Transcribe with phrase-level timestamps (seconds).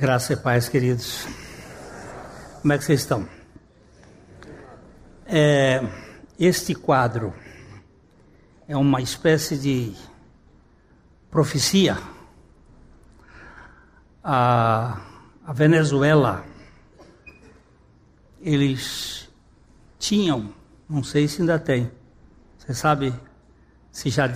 [0.00, 1.26] Graça e paz, queridos.
[2.62, 3.28] Como é que vocês estão?
[5.26, 5.82] É,
[6.38, 7.34] este quadro
[8.68, 9.92] é uma espécie de
[11.28, 11.98] profecia.
[14.22, 15.04] A,
[15.44, 16.44] a Venezuela,
[18.40, 19.28] eles
[19.98, 20.54] tinham,
[20.88, 21.90] não sei se ainda tem,
[22.56, 23.12] você sabe
[23.90, 24.32] se já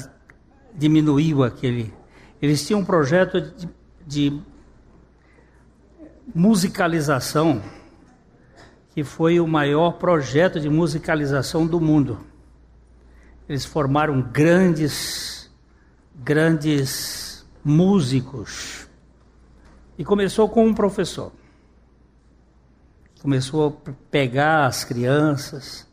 [0.75, 1.95] diminuiu aquele.
[2.43, 3.69] Eles tinham um projeto de,
[4.05, 4.52] de
[6.35, 7.63] musicalização,
[8.95, 12.19] que foi o maior projeto de musicalização do mundo.
[13.49, 15.51] Eles formaram grandes,
[16.15, 18.89] grandes músicos.
[19.99, 21.33] E começou com um professor.
[23.21, 25.87] Começou a pegar as crianças.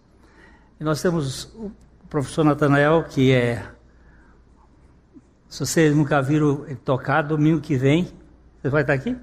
[0.79, 1.71] E nós temos o
[2.09, 3.65] professor Natanael, que é.
[5.47, 8.11] Se vocês nunca viram ele tocar, domingo que vem,
[8.61, 9.15] você vai estar aqui?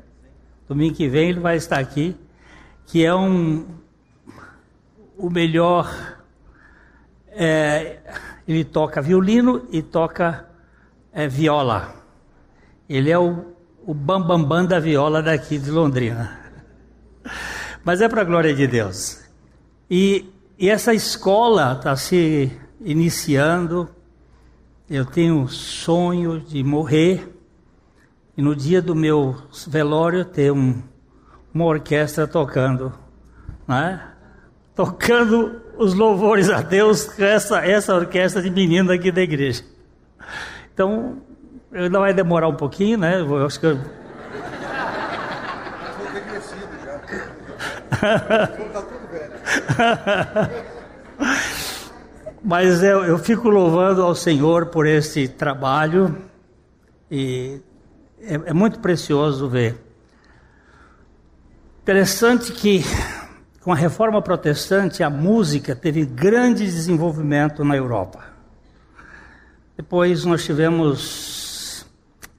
[0.69, 2.17] Domingo que vem ele vai estar aqui,
[2.87, 3.67] que é um
[5.17, 6.17] o melhor.
[7.29, 7.99] É,
[8.49, 10.49] ele toca violino e toca
[11.13, 11.95] é, viola.
[12.89, 16.39] Ele é o, o bambambam bam, bam da viola daqui de Londrina.
[17.85, 19.21] Mas é para a glória de Deus.
[19.91, 23.89] E, e essa escola está se iniciando.
[24.89, 27.36] Eu tenho sonho de morrer
[28.37, 29.35] e no dia do meu
[29.67, 30.83] velório ter um,
[31.55, 32.93] uma orquestra tocando,
[33.67, 34.11] né?
[34.75, 39.65] tocando os louvores a Deus, essa, essa orquestra de menino aqui da igreja.
[40.73, 41.23] Então,
[41.91, 43.19] não vai demorar um pouquinho, né?
[43.19, 43.79] Eu acho que eu...
[52.45, 56.17] Mas eu, eu fico louvando ao Senhor por esse trabalho
[57.11, 57.61] e
[58.21, 59.77] é, é muito precioso ver.
[61.83, 62.83] Interessante que
[63.61, 68.25] com a reforma protestante a música teve grande desenvolvimento na Europa.
[69.77, 71.87] Depois nós tivemos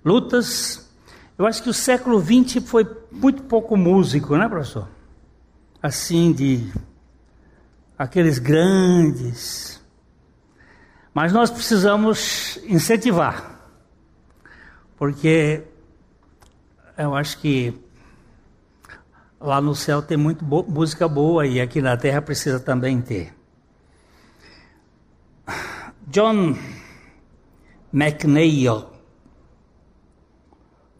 [0.03, 0.90] lutas.
[1.38, 4.88] Eu acho que o século XX foi muito pouco músico, né, professor?
[5.81, 6.72] Assim, de
[7.97, 9.81] aqueles grandes.
[11.13, 13.56] Mas nós precisamos incentivar
[14.97, 15.63] porque
[16.97, 17.74] eu acho que
[19.40, 23.34] lá no céu tem muito bo música boa e aqui na terra precisa também ter.
[26.08, 26.58] John
[27.94, 28.88] McNeil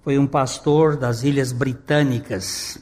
[0.04, 2.80] foi um pastor das Ilhas Britânicas.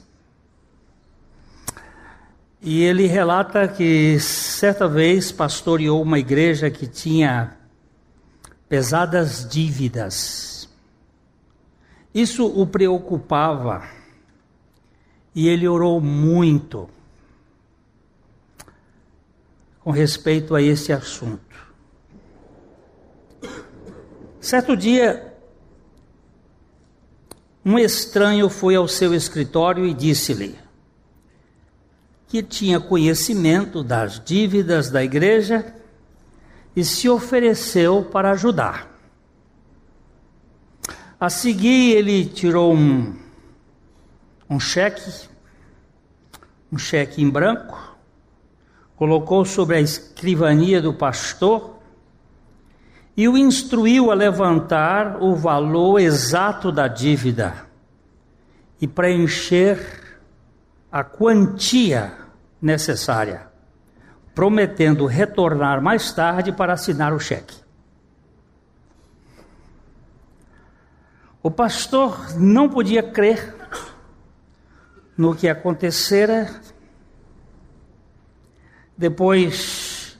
[2.61, 7.55] E ele relata que certa vez pastoreou uma igreja que tinha
[8.67, 10.44] pesadas dívidas
[12.15, 13.83] isso o preocupava
[15.35, 16.89] e ele orou muito
[19.81, 21.43] com respeito a esse assunto.
[24.39, 25.33] Certo dia,
[27.65, 30.57] um estranho foi ao seu escritório e disse-lhe
[32.29, 35.75] que tinha conhecimento das dívidas da igreja
[36.73, 38.94] e se ofereceu para ajudar.
[41.19, 43.15] A seguir, ele tirou um,
[44.49, 45.29] um cheque,
[46.71, 47.95] um cheque em branco,
[48.97, 51.79] colocou sobre a escrivania do pastor
[53.15, 57.65] e o instruiu a levantar o valor exato da dívida
[58.81, 60.19] e preencher
[60.91, 62.11] a quantia
[62.61, 63.47] necessária,
[64.33, 67.64] prometendo retornar mais tarde para assinar o cheque.
[71.45, 73.55] O pastor não podia crer
[75.15, 76.59] no que acontecera
[78.97, 80.17] depois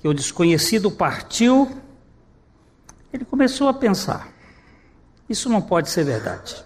[0.00, 1.70] que o desconhecido partiu.
[3.12, 4.32] Ele começou a pensar:
[5.28, 6.64] isso não pode ser verdade.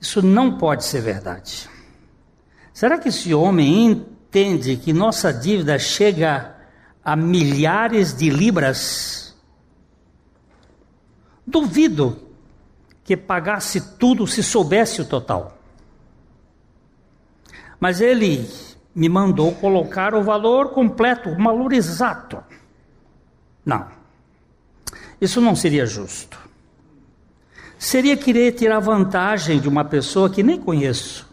[0.00, 1.68] Isso não pode ser verdade.
[2.72, 6.56] Será que esse homem entende que nossa dívida chega
[7.04, 9.23] a milhares de libras?
[11.46, 12.16] Duvido
[13.04, 15.58] que pagasse tudo se soubesse o total.
[17.78, 18.48] Mas ele
[18.94, 22.42] me mandou colocar o valor completo, o valor exato.
[23.64, 23.88] Não.
[25.20, 26.38] Isso não seria justo.
[27.78, 31.28] Seria querer tirar vantagem de uma pessoa que nem conheço.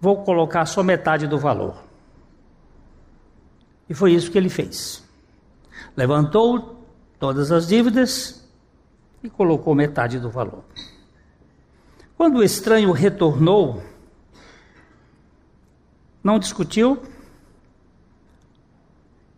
[0.00, 1.82] Vou colocar só metade do valor.
[3.88, 5.02] E foi isso que ele fez.
[5.96, 6.77] Levantou
[7.18, 8.44] todas as dívidas
[9.22, 10.64] e colocou metade do valor.
[12.16, 13.82] Quando o estranho retornou,
[16.22, 17.02] não discutiu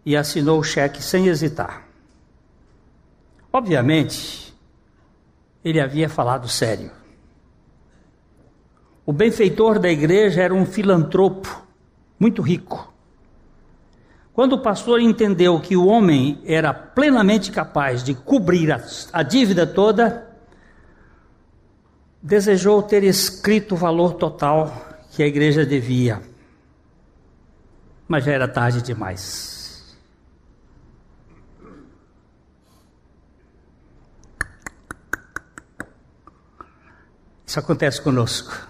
[0.05, 1.87] e assinou o cheque sem hesitar.
[3.53, 4.55] Obviamente,
[5.65, 6.91] ele havia falado sério.
[9.05, 11.67] O benfeitor da igreja era um filantropo
[12.19, 12.90] muito rico.
[14.33, 18.81] Quando o pastor entendeu que o homem era plenamente capaz de cobrir a,
[19.13, 20.29] a dívida toda,
[22.23, 24.73] desejou ter escrito o valor total
[25.11, 26.23] que a igreja devia.
[28.07, 29.61] Mas já era tarde demais.
[37.45, 38.70] Isso acontece conosco.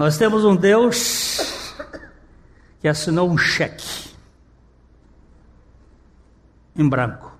[0.00, 1.74] Nós temos um Deus
[2.80, 4.08] que assinou um cheque
[6.74, 7.36] em branco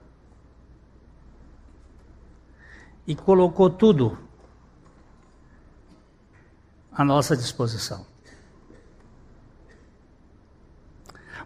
[3.07, 4.19] e colocou tudo
[6.93, 8.05] à nossa disposição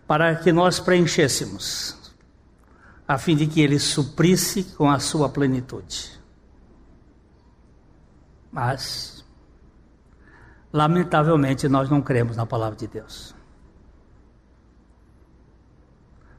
[0.08, 2.12] para que nós preenchêssemos
[3.06, 6.20] a fim de que ele suprisse com a sua plenitude.
[8.50, 9.13] Mas,
[10.74, 13.32] lamentavelmente, nós não cremos na palavra de Deus.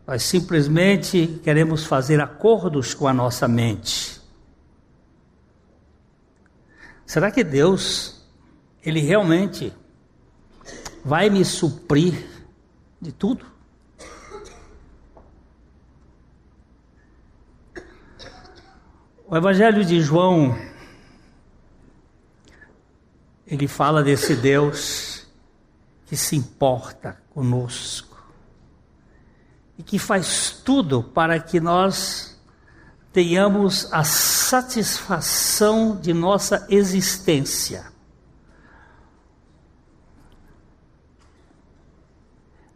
[0.06, 4.22] Nós simplesmente queremos fazer acordos com a nossa mente.
[7.06, 8.28] Será que Deus,
[8.84, 9.74] Ele realmente
[11.04, 12.28] vai me suprir
[13.02, 13.46] de tudo?
[19.26, 20.54] O Evangelho de João,
[23.48, 25.28] ele fala desse Deus
[26.06, 28.16] que se importa conosco
[29.78, 32.40] e que faz tudo para que nós
[33.12, 37.94] tenhamos a satisfação de nossa existência.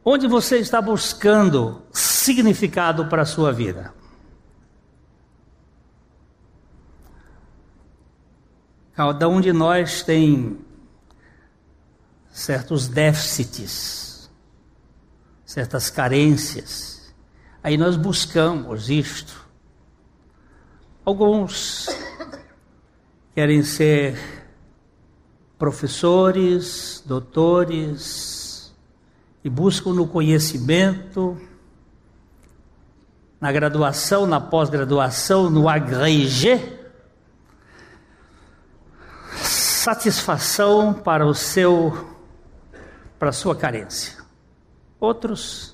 [0.04, 3.94] Onde você está buscando significado para a sua vida?
[9.00, 10.60] Cada um de nós tem
[12.30, 14.30] certos déficits,
[15.46, 17.16] certas carências.
[17.64, 19.48] Aí nós buscamos isto.
[21.06, 21.88] Alguns
[23.34, 24.20] querem ser
[25.58, 28.76] professores, doutores,
[29.42, 31.40] e buscam no conhecimento,
[33.40, 36.79] na graduação, na pós-graduação, no agrégé,
[39.80, 42.10] satisfação para o seu
[43.18, 44.18] para a sua carência.
[45.00, 45.74] Outros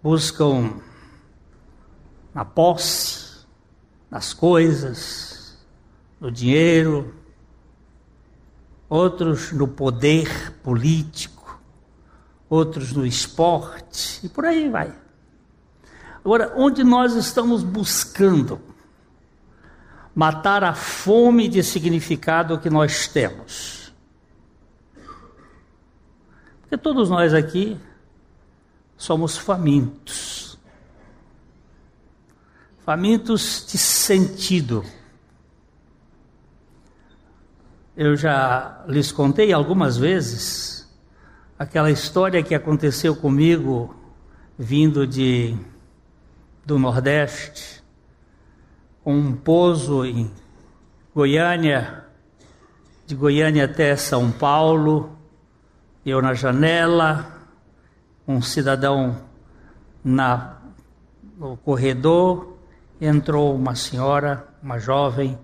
[0.00, 0.80] buscam
[2.32, 3.44] na posse,
[4.08, 5.58] nas coisas,
[6.20, 7.14] no dinheiro,
[8.88, 11.60] outros no poder político,
[12.48, 14.96] outros no esporte e por aí vai.
[16.24, 18.60] Agora, onde nós estamos buscando
[20.18, 23.94] matar a fome de significado que nós temos.
[26.60, 27.78] Porque todos nós aqui
[28.96, 30.58] somos famintos.
[32.84, 34.84] Famintos de sentido.
[37.96, 40.92] Eu já lhes contei algumas vezes
[41.56, 43.94] aquela história que aconteceu comigo
[44.58, 45.56] vindo de
[46.66, 47.78] do Nordeste
[49.10, 50.30] um pouso em
[51.14, 52.04] Goiânia,
[53.06, 55.16] de Goiânia até São Paulo,
[56.04, 57.48] eu na janela,
[58.26, 59.16] um cidadão
[60.04, 60.58] na,
[61.38, 62.58] no corredor,
[63.00, 65.38] entrou uma senhora, uma jovem,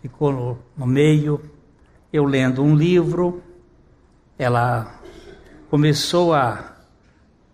[0.00, 1.42] ficou no, no meio,
[2.12, 3.42] eu lendo um livro,
[4.38, 5.00] ela
[5.68, 6.76] começou a,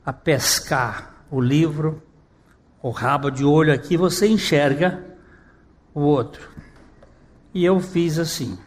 [0.05, 2.03] a pescar o livro,
[2.83, 5.16] o rabo de olho aqui você enxerga
[5.97, 6.51] o outro.
[7.55, 8.59] E eu fiz assim.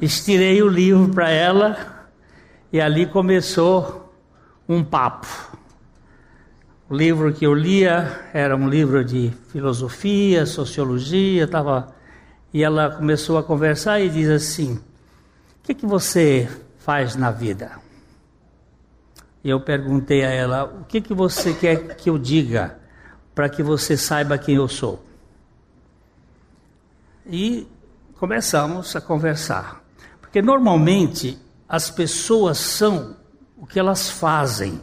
[0.00, 2.08] Estirei o livro para ela
[2.72, 4.12] e ali começou
[4.68, 5.28] um papo.
[6.90, 11.94] O livro que eu lia era um livro de filosofia, sociologia, tava
[12.52, 14.82] e ela começou a conversar e diz assim: "O
[15.62, 17.70] que que você faz na vida?"
[19.44, 22.81] E eu perguntei a ela: "O que que você quer que eu diga?"
[23.34, 25.04] Para que você saiba quem eu sou.
[27.26, 27.66] E
[28.18, 29.82] começamos a conversar.
[30.20, 33.16] Porque normalmente as pessoas são
[33.56, 34.80] o que elas fazem.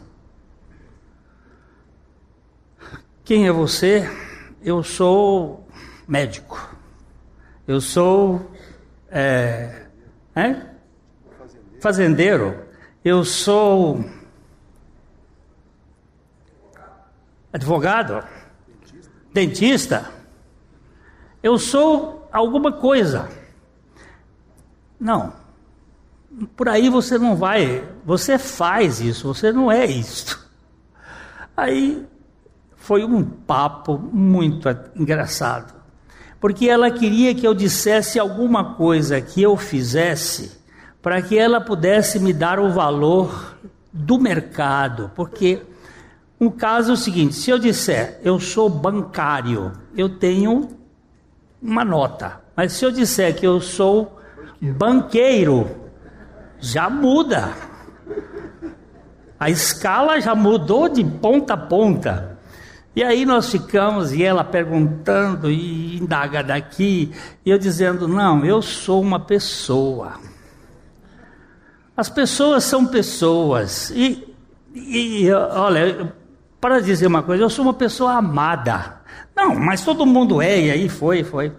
[3.24, 4.08] Quem é você?
[4.62, 5.66] eu sou
[6.06, 6.76] médico,
[7.66, 8.50] eu sou
[9.10, 9.86] é,
[10.34, 10.66] é?
[11.80, 12.62] fazendeiro,
[13.02, 14.04] eu sou
[17.52, 18.22] advogado,
[19.32, 20.10] dentista,
[21.42, 23.28] eu sou alguma coisa.
[24.98, 25.32] Não,
[26.56, 30.48] por aí você não vai, você faz isso, você não é isto.
[31.56, 32.06] Aí
[32.76, 35.74] foi um papo muito engraçado,
[36.40, 40.60] porque ela queria que eu dissesse alguma coisa que eu fizesse
[41.02, 43.56] para que ela pudesse me dar o valor
[43.92, 45.62] do mercado, porque
[46.40, 50.70] o caso é o seguinte: se eu disser eu sou bancário, eu tenho
[51.62, 54.18] uma nota, mas se eu disser que eu sou
[54.60, 55.70] banqueiro,
[56.58, 57.52] já muda.
[59.38, 62.38] A escala já mudou de ponta a ponta.
[62.94, 67.12] E aí nós ficamos, e ela perguntando e indaga daqui,
[67.44, 70.14] e eu dizendo: não, eu sou uma pessoa.
[71.96, 73.90] As pessoas são pessoas.
[73.90, 74.34] E,
[74.74, 76.12] e olha,
[76.60, 79.00] para dizer uma coisa, eu sou uma pessoa amada.
[79.34, 81.52] Não, mas todo mundo é, e aí foi, foi.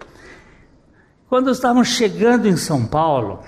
[1.28, 3.40] Quando estávamos chegando em São Paulo,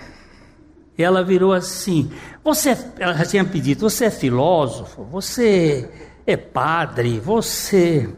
[0.99, 2.11] ela virou assim:
[2.43, 5.89] Você, ela já tinha pedido, você é filósofo, você
[6.27, 8.09] é padre, você.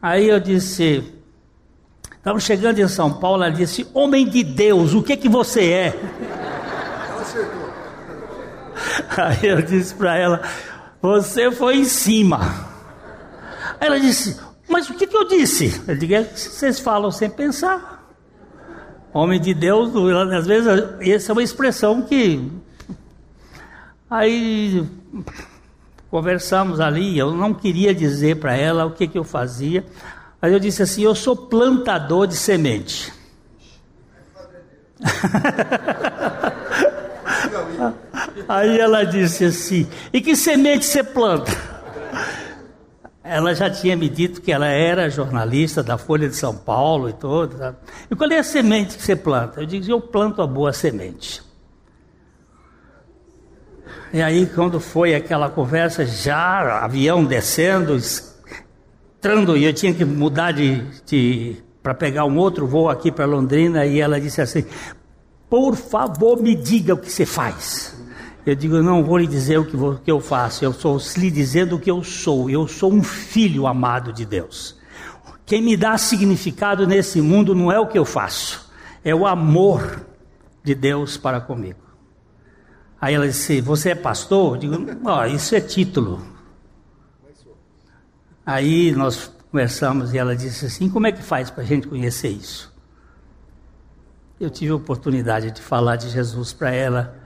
[0.00, 1.12] Aí eu disse:
[2.16, 6.00] Estamos chegando em São Paulo, ela disse: Homem de Deus, o que que você é?
[9.16, 10.42] Aí eu disse para ela:
[11.04, 12.40] Você foi em cima.
[13.78, 15.82] Aí ela disse: Mas o que que eu disse?
[15.86, 18.08] Eu disse: é Vocês falam sem pensar.
[19.12, 19.92] Homem de Deus,
[20.32, 20.66] às vezes,
[21.02, 22.50] essa é uma expressão que.
[24.08, 24.82] Aí
[26.10, 29.84] conversamos ali, eu não queria dizer para ela o que, que eu fazia.
[30.40, 33.12] Aí eu disse assim: eu sou plantador de semente.
[38.48, 41.52] Aí ela disse assim: e que semente você planta?
[43.22, 47.14] Ela já tinha me dito que ela era jornalista da Folha de São Paulo e
[47.14, 47.56] tudo.
[48.10, 49.62] E qual é a semente que você planta?
[49.62, 51.42] Eu digo, eu planto a boa semente.
[54.12, 57.98] E aí, quando foi aquela conversa, já avião descendo,
[59.16, 63.24] entrando, e eu tinha que mudar de, de para pegar um outro voo aqui para
[63.24, 64.66] Londrina, e ela disse assim:
[65.48, 67.93] Por favor, me diga o que você faz.
[68.46, 71.30] Eu digo, não vou lhe dizer o que, vou, que eu faço, eu estou lhe
[71.30, 72.50] dizendo o que eu sou.
[72.50, 74.76] Eu sou um filho amado de Deus.
[75.46, 78.70] Quem me dá significado nesse mundo não é o que eu faço,
[79.02, 80.04] é o amor
[80.62, 81.80] de Deus para comigo.
[83.00, 84.56] Aí ela disse: Você é pastor?
[84.56, 84.74] Eu digo:
[85.04, 86.24] oh, Isso é título.
[88.46, 92.28] Aí nós conversamos e ela disse assim: Como é que faz para a gente conhecer
[92.28, 92.72] isso?
[94.40, 97.23] Eu tive a oportunidade de falar de Jesus para ela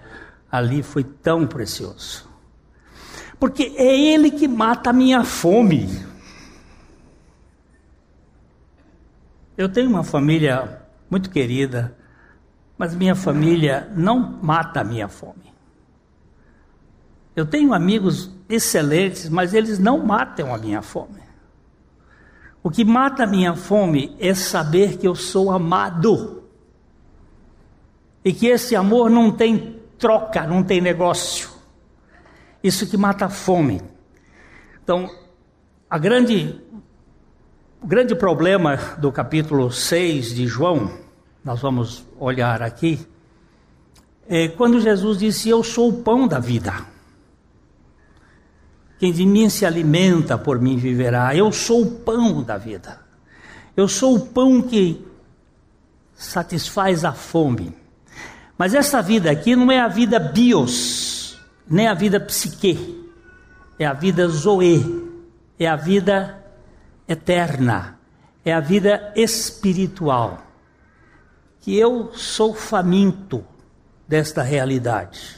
[0.51, 2.29] ali foi tão precioso.
[3.39, 5.89] Porque é Ele que mata a minha fome.
[9.57, 11.97] Eu tenho uma família muito querida,
[12.77, 15.53] mas minha família não mata a minha fome.
[17.35, 21.23] Eu tenho amigos excelentes, mas eles não matam a minha fome.
[22.63, 26.43] O que mata a minha fome é saber que eu sou amado.
[28.25, 31.51] E que esse amor não tem troca, não tem negócio.
[32.63, 33.81] Isso que mata a fome.
[34.83, 35.11] Então,
[35.91, 36.61] a grande,
[37.83, 40.93] o grande problema do capítulo 6 de João,
[41.45, 43.07] nós vamos olhar aqui,
[44.29, 46.75] é quando Jesus disse: Eu sou o pão da vida.
[48.99, 51.35] Quem de mim se alimenta, por mim viverá.
[51.35, 53.01] Eu sou o pão da vida.
[53.77, 55.07] Eu sou o pão que
[56.15, 57.73] satisfaz a fome.
[58.59, 61.39] Mas essa vida aqui não é a vida bios,
[61.71, 63.09] nem a vida psique,
[63.79, 65.09] é a vida zoe,
[65.57, 66.45] é a vida
[67.07, 67.97] eterna,
[68.45, 70.43] é a vida espiritual.
[71.61, 73.45] Que eu sou faminto
[74.09, 75.37] desta realidade.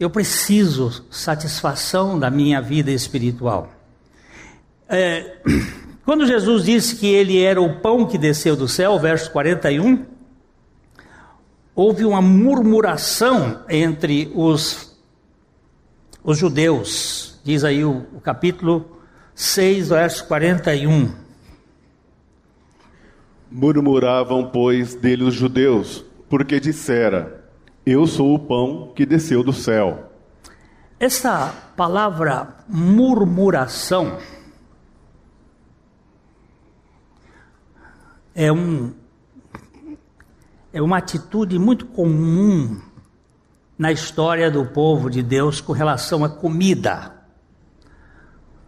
[0.00, 3.70] Eu preciso satisfação da minha vida espiritual.
[4.88, 5.36] É,
[6.04, 10.15] quando Jesus disse que ele era o pão que desceu do céu, verso 41,
[11.76, 14.98] houve uma murmuração entre os,
[16.24, 18.98] os judeus, diz aí o, o capítulo
[19.34, 21.14] 6, verso 41.
[23.50, 27.44] Murmuravam, pois, dele os judeus, porque dissera:
[27.84, 30.10] Eu sou o pão que desceu do céu.
[30.98, 34.18] Essa palavra murmuração
[38.34, 38.92] é um
[40.76, 42.78] é uma atitude muito comum
[43.78, 47.14] na história do povo de Deus com relação à comida.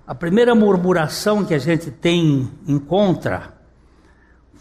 [0.07, 3.53] A primeira murmuração que a gente tem encontra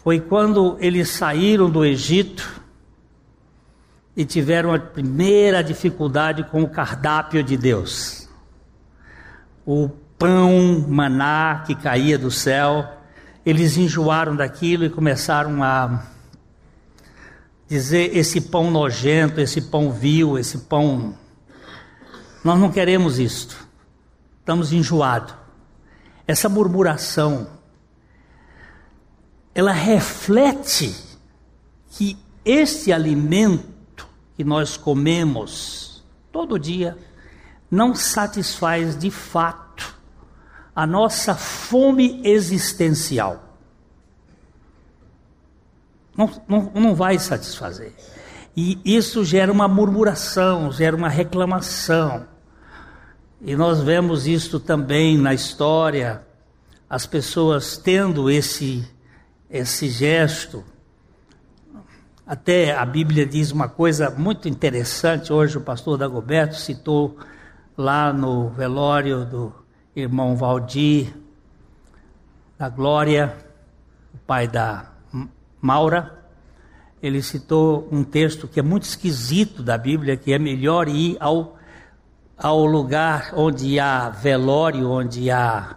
[0.04, 2.60] foi quando eles saíram do Egito
[4.14, 8.28] e tiveram a primeira dificuldade com o cardápio de Deus.
[9.64, 9.88] O
[10.18, 12.86] pão maná que caía do céu,
[13.46, 16.17] eles enjoaram daquilo e começaram a
[17.68, 21.14] dizer esse pão nojento, esse pão vil, esse pão.
[22.42, 23.68] Nós não queremos isto.
[24.40, 25.34] Estamos enjoados.
[26.26, 27.48] Essa murmuração,
[29.54, 30.94] ela reflete
[31.90, 36.96] que este alimento que nós comemos todo dia
[37.70, 39.94] não satisfaz de fato
[40.74, 43.47] a nossa fome existencial
[46.48, 47.94] não, não, vai satisfazer.
[48.56, 52.26] E isso gera uma murmuração, gera uma reclamação.
[53.40, 56.26] E nós vemos isso também na história,
[56.90, 58.84] as pessoas tendo esse,
[59.48, 60.64] esse gesto.
[62.26, 67.16] Até a Bíblia diz uma coisa muito interessante, hoje o pastor Dagoberto citou
[67.76, 69.54] lá no velório do
[69.94, 71.14] irmão Valdir,
[72.58, 73.36] da Glória,
[74.12, 74.97] o pai da
[75.60, 76.18] Maura,
[77.02, 81.56] ele citou um texto que é muito esquisito da Bíblia, que é melhor ir ao,
[82.36, 85.76] ao lugar onde há velório, onde há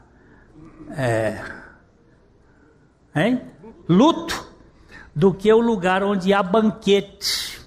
[0.98, 1.42] é,
[3.16, 3.42] hein?
[3.88, 4.50] luto,
[5.16, 7.60] do que o lugar onde há banquete.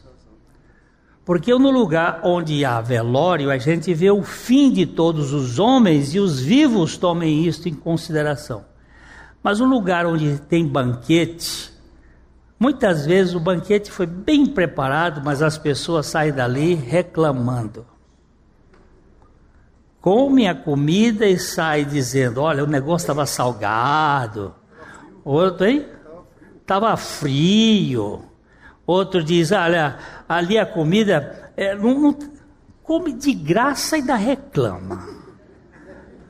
[1.25, 6.15] Porque no lugar onde há velório, a gente vê o fim de todos os homens
[6.15, 8.65] e os vivos tomem isso em consideração.
[9.43, 11.73] Mas o lugar onde tem banquete,
[12.59, 17.87] Muitas vezes o banquete foi bem preparado, mas as pessoas saem dali reclamando.
[20.01, 24.55] Come a comida e sai dizendo: Olha, o negócio estava salgado.
[25.25, 25.87] Outro, hein?
[26.61, 28.23] Estava frio.
[28.87, 31.51] Outro diz: Olha, ali a comida.
[31.57, 32.19] É, não, não,
[32.83, 35.09] come de graça e ainda reclama.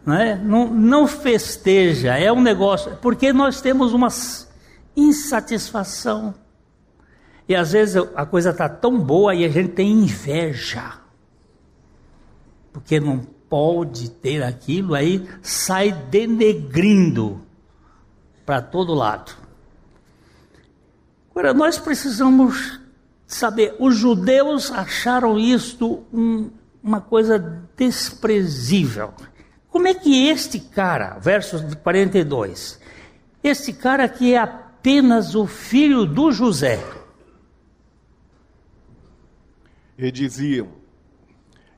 [0.07, 0.37] Não, é?
[0.37, 2.17] não, não festeja.
[2.17, 2.97] É um negócio.
[3.03, 4.49] Porque nós temos umas
[4.97, 6.35] insatisfação.
[7.49, 10.95] E às vezes a coisa está tão boa e a gente tem inveja.
[12.73, 17.41] Porque não pode ter aquilo, aí sai denegrindo
[18.45, 19.33] para todo lado.
[21.31, 22.81] Agora, nós precisamos
[23.27, 26.51] saber: os judeus acharam isto um,
[26.83, 27.39] uma coisa
[27.77, 29.13] desprezível.
[29.69, 32.81] Como é que este cara, versos 42,
[33.43, 36.79] este cara que é a apenas o filho do José.
[39.97, 40.69] E diziam,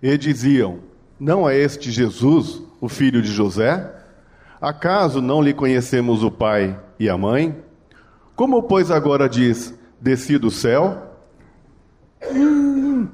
[0.02, 0.80] e diziam,
[1.20, 3.94] não é este Jesus, o filho de José?
[4.60, 7.56] Acaso não lhe conhecemos o pai e a mãe?
[8.34, 11.16] Como, pois, agora diz, desci do céu?
[12.32, 13.06] Hum,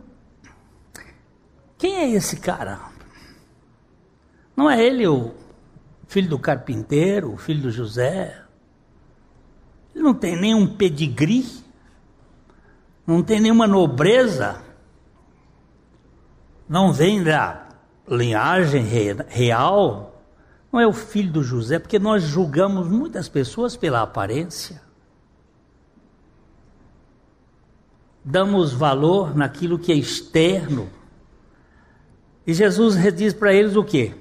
[1.77, 2.81] quem é esse cara?
[4.57, 5.35] Não é ele o
[6.09, 8.42] filho do carpinteiro, o filho do José?
[9.95, 11.47] Ele não tem nenhum pedigree,
[13.07, 14.63] não tem nenhuma nobreza,
[16.69, 17.69] não vem da
[18.09, 18.85] linhagem
[19.29, 20.23] real,
[20.73, 24.81] não é o filho do José, porque nós julgamos muitas pessoas pela aparência.
[28.25, 30.89] Damos valor naquilo que é externo.
[32.47, 34.15] E Jesus diz para eles o quê?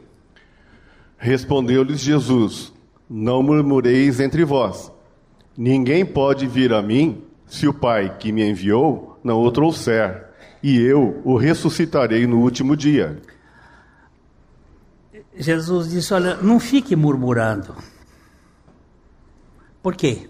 [1.17, 2.73] Respondeu-lhes Jesus:
[3.09, 4.91] Não murmureis entre vós.
[5.57, 10.29] Ninguém pode vir a mim se o Pai que me enviou não o trouxer,
[10.63, 13.21] e eu o ressuscitarei no último dia.
[15.35, 17.75] Jesus disse: Olha, não fique murmurando.
[19.81, 20.29] Por quê?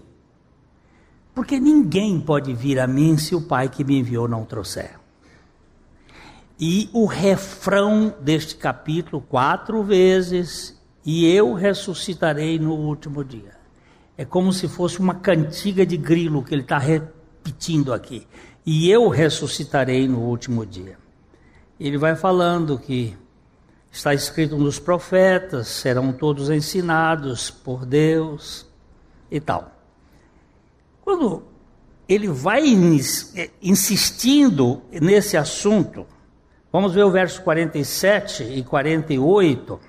[1.34, 4.98] Porque ninguém pode vir a mim se o Pai que me enviou não trouxer.
[6.58, 13.61] E o refrão deste capítulo, quatro vezes, e eu ressuscitarei no último dia.
[14.22, 18.24] É como se fosse uma cantiga de grilo que ele está repetindo aqui.
[18.64, 20.96] E eu ressuscitarei no último dia.
[21.80, 23.16] Ele vai falando que
[23.90, 28.64] está escrito nos profetas, serão todos ensinados por Deus
[29.28, 29.72] e tal.
[31.04, 31.42] Quando
[32.08, 32.62] ele vai
[33.34, 36.06] eh, insistindo nesse assunto,
[36.70, 39.80] vamos ver o verso 47 e 48.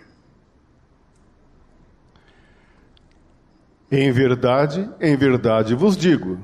[3.96, 6.40] Em verdade, em verdade vos digo: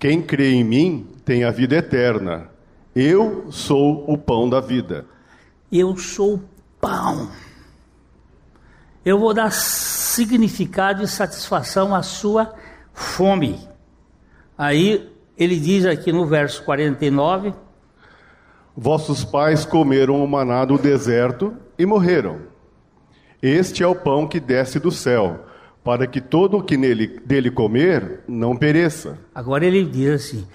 [0.00, 2.50] quem crê em mim tem a vida eterna.
[2.92, 5.06] Eu sou o pão da vida.
[5.70, 6.42] Eu sou o
[6.80, 7.30] pão.
[9.04, 12.52] Eu vou dar significado e satisfação à sua
[12.92, 13.60] fome.
[14.58, 17.54] Aí ele diz aqui no verso 49:
[18.76, 22.40] Vossos pais comeram o maná do deserto e morreram.
[23.40, 25.46] Este é o pão que desce do céu,
[25.88, 29.18] para que todo o que nele, dele comer não pereça.
[29.34, 30.46] Agora ele diz assim: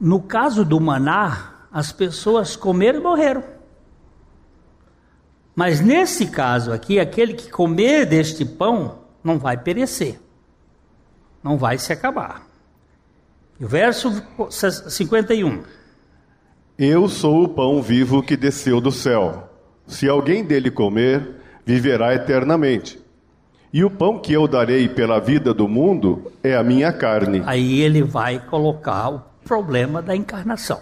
[0.00, 3.44] no caso do maná, as pessoas comeram e morreram.
[5.54, 10.18] Mas nesse caso aqui, aquele que comer deste pão não vai perecer,
[11.42, 12.40] não vai se acabar.
[13.60, 14.10] E o verso
[14.48, 15.62] 51.
[16.78, 19.46] Eu sou o pão vivo que desceu do céu.
[19.86, 21.34] Se alguém dele comer,
[21.66, 23.04] viverá eternamente.
[23.76, 27.42] E o pão que eu darei pela vida do mundo é a minha carne.
[27.44, 30.80] Aí ele vai colocar o problema da encarnação.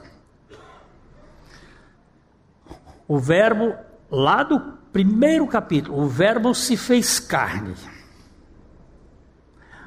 [3.09, 3.75] O verbo,
[4.09, 4.61] lá do
[4.93, 7.75] primeiro capítulo, o verbo se fez carne,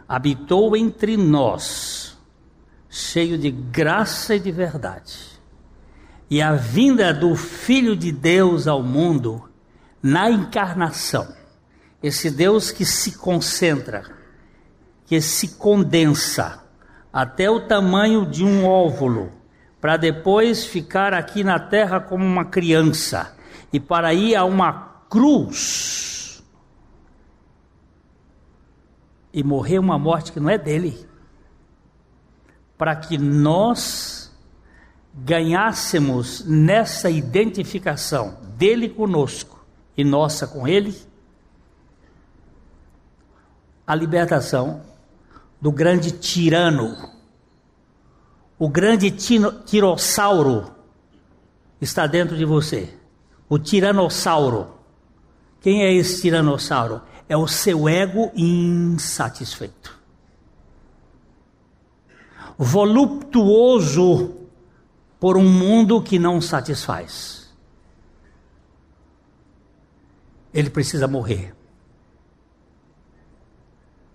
[0.06, 2.18] habitou entre nós,
[2.90, 5.40] cheio de graça e de verdade.
[6.30, 9.50] E a vinda do Filho de Deus ao mundo,
[10.04, 11.37] na encarnação,
[12.02, 14.04] esse Deus que se concentra,
[15.06, 16.64] que se condensa,
[17.12, 19.32] até o tamanho de um óvulo,
[19.82, 23.36] para depois ficar aqui na terra como uma criança
[23.72, 26.44] e para ir a uma cruz
[29.34, 31.08] e morrer uma morte que não é dele,
[32.78, 34.32] para que nós
[35.14, 41.07] ganhássemos nessa identificação dele conosco e nossa com ele
[43.88, 44.82] a libertação
[45.62, 47.16] do grande tirano.
[48.60, 50.76] O grande tino, tirossauro
[51.80, 52.94] está dentro de você.
[53.48, 54.76] O tiranossauro.
[55.62, 57.02] Quem é esse tiranossauro?
[57.30, 59.98] É o seu ego insatisfeito.
[62.58, 64.36] Voluptuoso
[65.20, 67.56] por um mundo que não satisfaz.
[70.54, 71.57] Ele precisa morrer.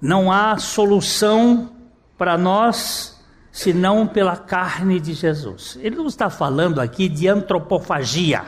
[0.02, 1.70] Não há solução
[2.18, 5.78] para nós senão pela carne de Jesus.
[5.80, 8.42] Ele não está falando aqui de antropofagia,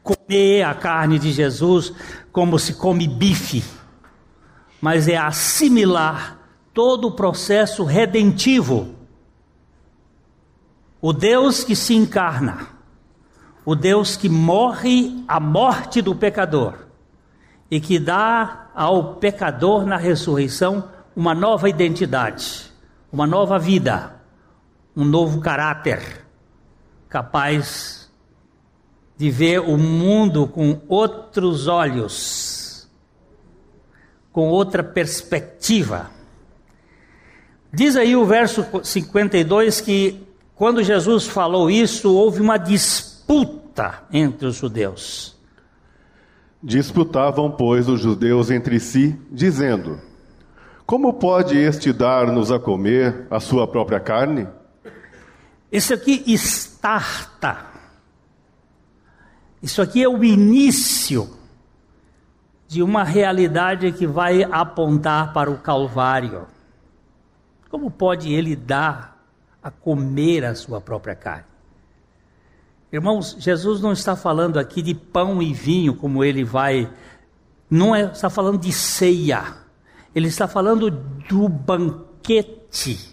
[0.00, 1.92] comer a carne de Jesus
[2.30, 3.64] como se come bife,
[4.80, 6.38] mas é assimilar
[6.72, 8.94] todo o processo redentivo.
[11.00, 12.68] O Deus que se encarna,
[13.64, 16.74] o Deus que morre a morte do pecador
[17.68, 22.72] e que dá ao pecador na ressurreição uma nova identidade,
[23.12, 24.14] uma nova vida,
[24.96, 26.24] um novo caráter,
[27.08, 28.10] capaz
[29.16, 32.88] de ver o mundo com outros olhos,
[34.32, 36.10] com outra perspectiva.
[37.72, 44.56] Diz aí o verso 52 que quando Jesus falou isso, houve uma disputa entre os
[44.56, 45.36] judeus.
[46.62, 49.98] Disputavam, pois, os judeus entre si, dizendo:
[50.86, 54.46] Como pode este dar-nos a comer a sua própria carne?
[55.70, 57.66] Isso aqui starta.
[59.62, 61.30] Isso aqui é o início
[62.66, 66.46] de uma realidade que vai apontar para o Calvário.
[67.70, 69.24] Como pode ele dar
[69.62, 71.44] a comer a sua própria carne?
[72.92, 76.92] Irmãos, Jesus não está falando aqui de pão e vinho, como ele vai.
[77.70, 79.61] Não é, está falando de ceia.
[80.14, 83.12] Ele está falando do banquete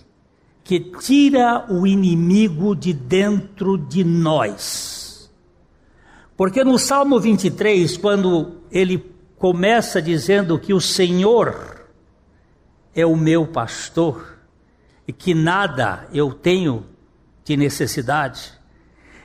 [0.64, 5.32] que tira o inimigo de dentro de nós.
[6.38, 9.04] Porque no Salmo 23, quando ele
[9.38, 11.88] começa dizendo que o Senhor
[12.94, 14.38] é o meu pastor
[15.08, 16.86] e que nada eu tenho
[17.44, 18.54] de necessidade,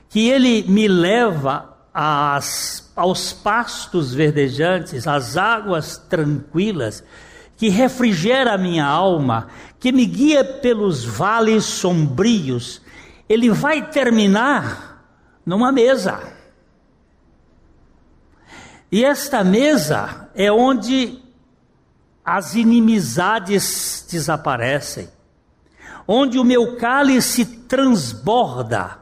[0.09, 7.05] que ele me leva às, aos pastos verdejantes, às águas tranquilas,
[7.57, 12.83] que refrigera a minha alma, que me guia pelos vales sombrios,
[13.29, 15.05] ele vai terminar
[15.45, 16.33] numa mesa.
[18.91, 21.21] E esta mesa é onde
[22.25, 25.09] as inimizades desaparecem,
[26.07, 28.99] onde o meu cálice transborda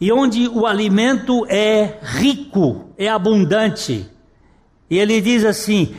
[0.00, 4.08] e onde o alimento é rico, é abundante.
[4.88, 5.96] E ele diz assim: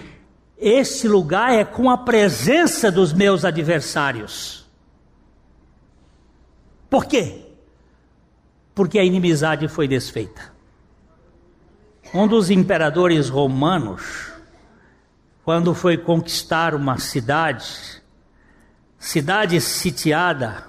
[0.60, 4.68] Este lugar é com a presença dos meus adversários.
[6.90, 7.46] Por quê?
[8.74, 10.52] Porque a inimizade foi desfeita.
[12.12, 14.32] Um dos imperadores romanos,
[15.44, 18.02] quando foi conquistar uma cidade,
[18.98, 20.66] cidade sitiada,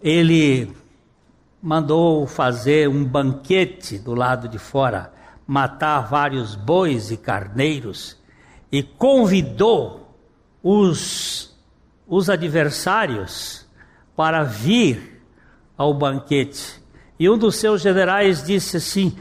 [0.00, 0.72] ele
[1.60, 5.12] mandou fazer um banquete do lado de fora,
[5.46, 8.21] matar vários bois e carneiros
[8.72, 10.16] e convidou
[10.62, 11.54] os,
[12.08, 13.66] os adversários
[14.16, 15.22] para vir
[15.76, 16.82] ao banquete.
[17.18, 19.16] E um dos seus generais disse assim: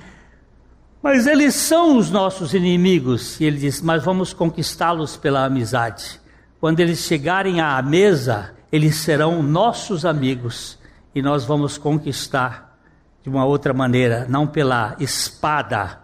[1.03, 3.39] Mas eles são os nossos inimigos.
[3.41, 6.21] E ele disse: Mas vamos conquistá-los pela amizade.
[6.59, 10.79] Quando eles chegarem à mesa, eles serão nossos amigos
[11.13, 12.77] e nós vamos conquistar
[13.21, 15.99] de uma outra maneira, não pela espada,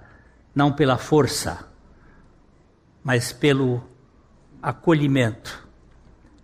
[0.54, 1.67] não pela força,
[3.08, 3.82] mas pelo
[4.62, 5.66] acolhimento.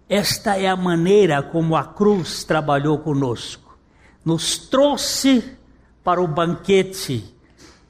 [0.08, 3.78] Esta é a maneira como a cruz trabalhou conosco.
[4.24, 5.58] Nos trouxe
[6.06, 7.36] para o banquete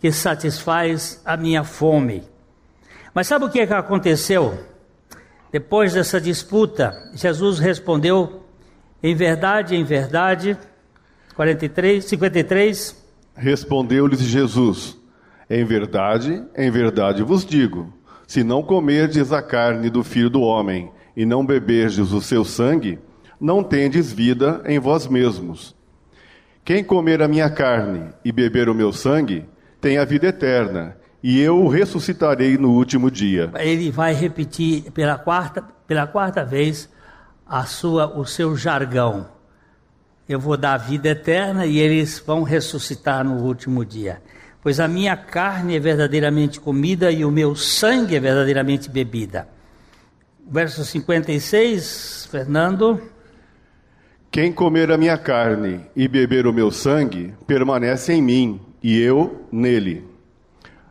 [0.01, 2.23] que satisfaz a minha fome.
[3.13, 4.65] Mas sabe o que, é que aconteceu?
[5.51, 8.43] Depois dessa disputa, Jesus respondeu:
[9.03, 10.57] Em verdade, em verdade,
[11.35, 13.05] 43, 53.
[13.35, 14.97] Respondeu-lhes Jesus:
[15.47, 17.93] Em verdade, em verdade vos digo:
[18.33, 22.97] se não comerdes a carne do filho do homem e não beberdes o seu sangue,
[23.39, 25.75] não tendes vida em vós mesmos.
[26.65, 29.45] Quem comer a minha carne e beber o meu sangue,
[29.79, 33.51] tem a vida eterna, e eu o ressuscitarei no último dia.
[33.59, 36.89] Ele vai repetir pela quarta, pela quarta vez
[37.45, 39.27] a sua, o seu jargão.
[40.27, 44.23] Eu vou dar a vida eterna e eles vão ressuscitar no último dia.
[44.63, 49.45] Pois a minha carne é verdadeiramente comida e o meu sangue é verdadeiramente bebida.
[50.49, 53.01] Verso 56, Fernando.
[54.31, 59.45] Quem comer a minha carne e beber o meu sangue, permanece em mim e eu
[59.51, 60.05] nele.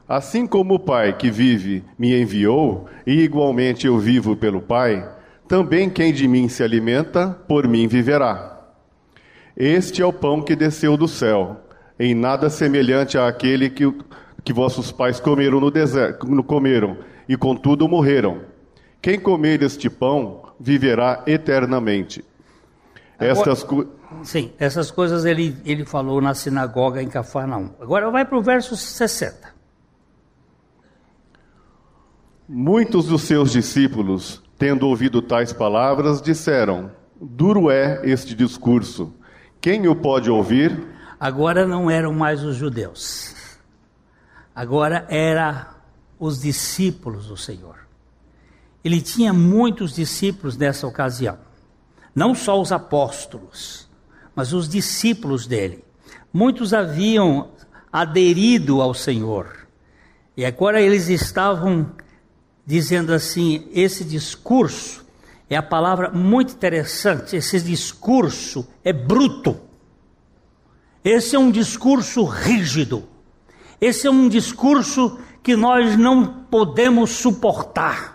[0.07, 5.09] Assim como o Pai que vive me enviou, e igualmente eu vivo pelo Pai,
[5.49, 8.61] também quem de mim se alimenta, por mim viverá.
[9.57, 11.61] Este é o pão que desceu do céu,
[11.99, 13.93] em nada semelhante àquele que,
[14.45, 16.97] que vossos pais comeram no deserto, comeram,
[17.29, 18.41] e contudo morreram.
[19.01, 22.25] Quem comer este pão viverá eternamente.
[23.19, 23.89] Estas Agora,
[24.23, 27.71] Sim, essas coisas ele, ele falou na sinagoga em Cafarnaum.
[27.81, 29.53] Agora vai para o verso 60.
[32.49, 39.15] Muitos dos seus discípulos, tendo ouvido tais palavras, disseram: Duro é este discurso.
[39.61, 40.79] Quem o pode ouvir?
[41.23, 43.33] Agora não eram mais os judeus.
[44.53, 45.73] Agora era
[46.19, 47.87] os discípulos do Senhor.
[48.83, 51.39] Ele tinha muitos discípulos nessa ocasião.
[52.13, 53.89] Não só os apóstolos,
[54.35, 55.85] mas os discípulos dele.
[56.33, 57.51] Muitos haviam
[57.93, 59.69] aderido ao Senhor.
[60.37, 61.93] E agora eles estavam
[62.67, 65.07] dizendo assim: esse discurso
[65.49, 69.71] é a palavra muito interessante, esse discurso é bruto.
[71.05, 73.09] Esse é um discurso rígido.
[73.81, 78.13] Esse é um discurso que nós não podemos suportar.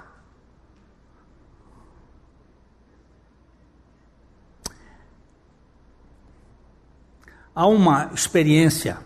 [7.54, 9.00] Há uma experiência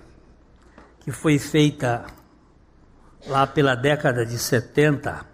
[1.00, 2.06] que foi feita
[3.26, 5.26] lá pela década de 70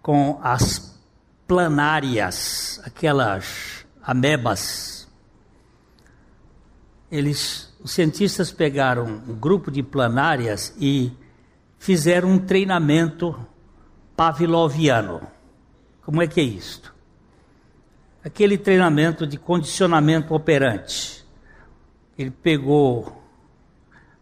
[0.00, 0.98] com as
[1.46, 4.91] planárias, aquelas amebas.
[7.12, 11.12] Eles, os cientistas pegaram um grupo de planárias e
[11.78, 13.38] fizeram um treinamento
[14.16, 15.20] pavloviano.
[16.06, 16.94] Como é que é isto?
[18.24, 21.22] Aquele treinamento de condicionamento operante.
[22.16, 23.22] Ele pegou,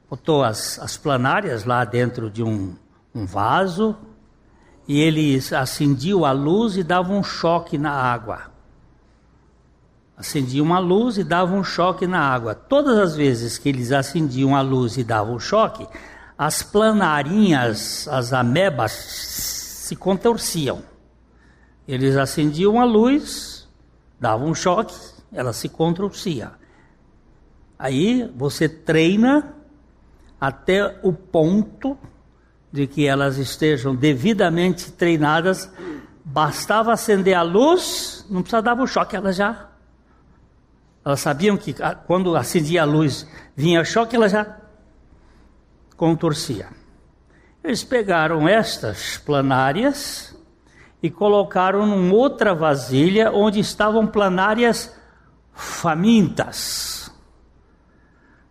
[0.08, 2.74] botou as, as planárias lá dentro de um,
[3.14, 3.96] um vaso,
[4.88, 8.49] e eles acendiam a luz e davam um choque na água.
[10.20, 12.54] Acendiam a luz e davam um choque na água.
[12.54, 15.88] Todas as vezes que eles acendiam a luz e davam um choque,
[16.36, 20.82] as planarinhas, as amebas, se contorciam.
[21.88, 23.66] Eles acendiam a luz,
[24.20, 24.94] davam um choque,
[25.32, 26.52] ela se contorcia.
[27.78, 29.54] Aí você treina
[30.38, 31.96] até o ponto
[32.70, 35.72] de que elas estejam devidamente treinadas,
[36.22, 39.69] bastava acender a luz, não precisava dar o choque, elas já.
[41.04, 41.74] Elas sabiam que
[42.06, 44.56] quando acendia a luz vinha choque, ela já
[45.96, 46.68] contorcia.
[47.62, 50.36] Eles pegaram estas planárias
[51.02, 54.94] e colocaram numa outra vasilha onde estavam planárias
[55.52, 57.10] famintas,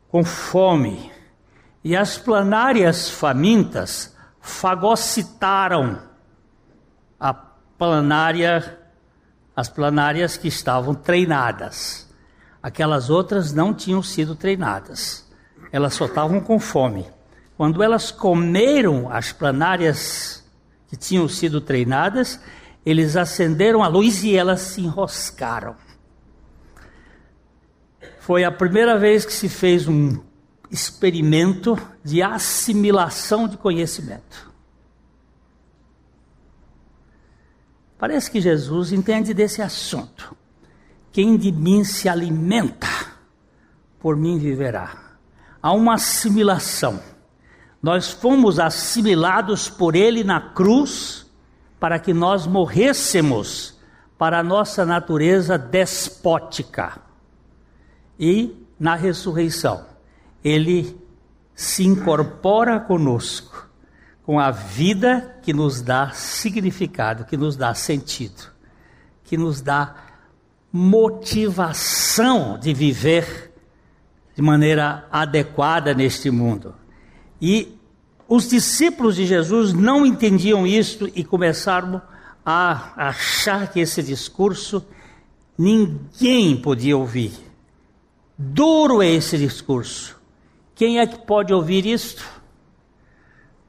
[0.09, 1.11] com fome.
[1.83, 6.01] E as planárias famintas fagocitaram
[7.19, 8.79] a planária,
[9.55, 12.08] as planárias que estavam treinadas.
[12.61, 15.25] Aquelas outras não tinham sido treinadas.
[15.71, 17.05] Elas só estavam com fome.
[17.55, 20.43] Quando elas comeram as planárias
[20.87, 22.39] que tinham sido treinadas,
[22.85, 25.75] eles acenderam a luz e elas se enroscaram.
[28.19, 30.19] Foi a primeira vez que se fez um
[30.71, 34.49] experimento de assimilação de conhecimento.
[37.97, 40.35] Parece que Jesus entende desse assunto.
[41.19, 42.87] Quem de mim se alimenta,
[43.99, 45.17] por mim viverá.
[45.61, 46.97] Há uma assimilação.
[47.83, 51.29] Nós fomos assimilados por Ele na cruz
[51.77, 53.77] para que nós morrêssemos
[54.17, 57.01] para a nossa natureza despótica.
[58.17, 59.87] E na ressurreição,
[60.41, 60.97] Ele
[61.53, 63.69] se incorpora conosco
[64.23, 68.53] com a vida que nos dá significado, que nos dá sentido,
[69.25, 70.07] que nos dá
[70.71, 73.53] motivação de viver
[74.35, 76.75] de maneira adequada neste mundo.
[77.41, 77.77] E
[78.27, 82.01] os discípulos de Jesus não entendiam isto e começaram
[82.45, 84.85] a achar que esse discurso
[85.57, 87.31] ninguém podia ouvir.
[88.37, 90.17] Duro é esse discurso.
[90.75, 92.23] Quem é que pode ouvir isto?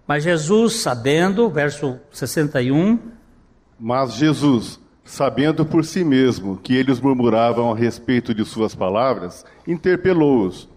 [0.06, 2.98] Mas Jesus, sabendo, verso 61.
[3.78, 4.78] Mas Jesus,
[5.10, 10.68] sabendo por si mesmo que eles murmuravam a respeito de suas palavras, interpelou-os: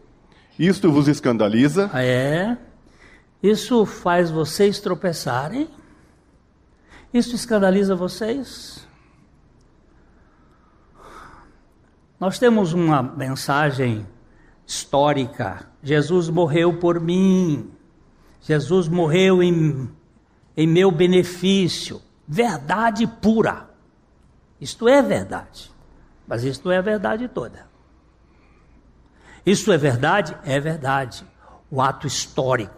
[0.57, 1.89] Isto vos escandaliza?
[1.93, 2.57] Ah, é?
[3.43, 5.69] Isso faz vocês tropeçarem?
[7.13, 8.87] Isso escandaliza vocês?
[12.19, 14.03] Nós temos uma mensagem
[14.65, 15.67] histórica.
[15.83, 17.69] Jesus morreu por mim.
[18.41, 19.87] Jesus morreu em,
[20.57, 22.01] em meu benefício.
[22.27, 23.72] Verdade pura.
[24.63, 25.69] Isto é verdade,
[26.25, 27.67] mas isto não é a verdade toda.
[29.45, 30.37] Isso é verdade?
[30.45, 31.25] É verdade.
[31.69, 32.73] O ato histórico,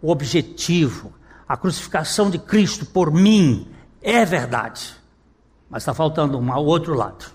[0.00, 1.12] o objetivo,
[1.46, 4.96] a crucificação de Cristo por mim é verdade.
[5.68, 7.26] Mas está faltando um outro lado.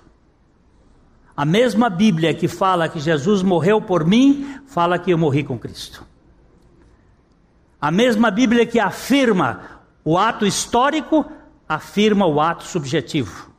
[1.38, 5.60] A mesma Bíblia que fala que Jesus morreu por mim, fala que eu morri com
[5.60, 6.04] Cristo.
[7.80, 11.24] A mesma Bíblia que afirma o ato histórico,
[11.70, 13.54] afirma o ato subjetivo.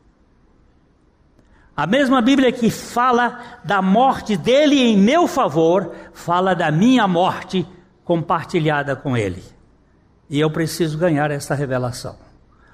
[1.77, 7.67] A mesma Bíblia que fala da morte dele em meu favor, fala da minha morte
[8.03, 9.45] compartilhada com ele.
[10.31, 12.17] E eu preciso ganhar essa revelação.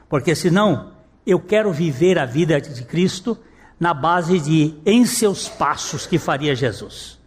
[0.09, 0.93] Porque senão,
[1.27, 3.37] eu quero viver a vida de Cristo
[3.81, 7.19] na base de em seus passos que faria Jesus.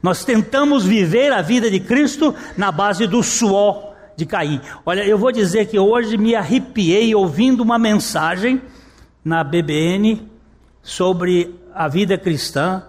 [0.00, 4.60] Nós tentamos viver a vida de Cristo na base do suor de Caim.
[4.86, 8.62] Olha, eu vou dizer que hoje me arrepiei ouvindo uma mensagem
[9.24, 10.33] na BBN
[10.84, 12.84] sobre a vida cristã.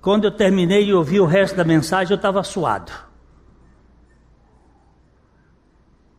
[0.00, 2.90] Quando eu terminei de ouvir o resto da mensagem, eu estava suado.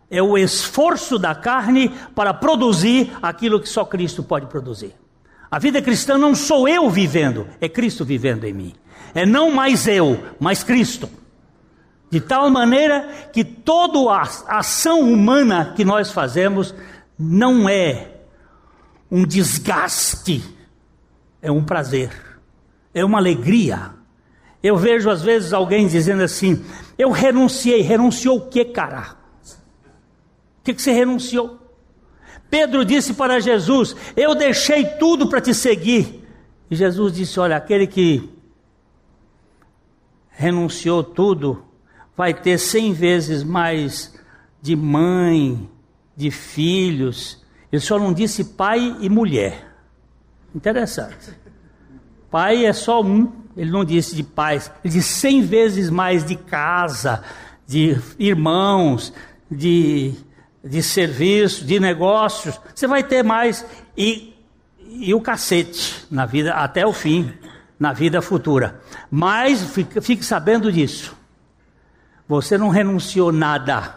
[0.10, 4.96] É o esforço da carne para produzir aquilo que só Cristo pode produzir.
[5.52, 8.74] A vida cristã não sou eu vivendo, é Cristo vivendo em mim.
[9.14, 11.10] É não mais eu, mas Cristo.
[12.12, 16.74] De tal maneira que toda a ação humana que nós fazemos
[17.18, 18.09] não é
[19.12, 20.44] um desgaste,
[21.42, 22.12] é um prazer,
[22.94, 23.94] é uma alegria.
[24.62, 26.64] Eu vejo às vezes alguém dizendo assim:
[26.98, 27.82] Eu renunciei.
[27.82, 29.16] Renunciou o que, cara?
[30.60, 31.58] O que, que você renunciou?
[32.50, 36.28] Pedro disse para Jesus: Eu deixei tudo para te seguir.
[36.70, 38.30] E Jesus disse: Olha, aquele que
[40.30, 41.64] renunciou tudo
[42.16, 44.14] vai ter cem vezes mais
[44.62, 45.70] de mãe,
[46.16, 47.39] de filhos,
[47.72, 49.66] ele só não disse pai e mulher.
[50.54, 51.32] Interessante.
[52.32, 56.36] Pai é só um, ele não disse de pais, ele disse cem vezes mais de
[56.36, 57.24] casa,
[57.68, 59.14] de irmãos,
[59.50, 60.14] de,
[60.64, 62.60] de serviço, de negócios.
[62.74, 63.66] Você vai ter mais
[63.98, 64.36] e,
[64.88, 67.32] e o cacete na vida até o fim,
[67.80, 68.82] na vida futura.
[69.10, 71.16] Mas fique, fique sabendo disso.
[72.28, 73.96] Você não renunciou nada,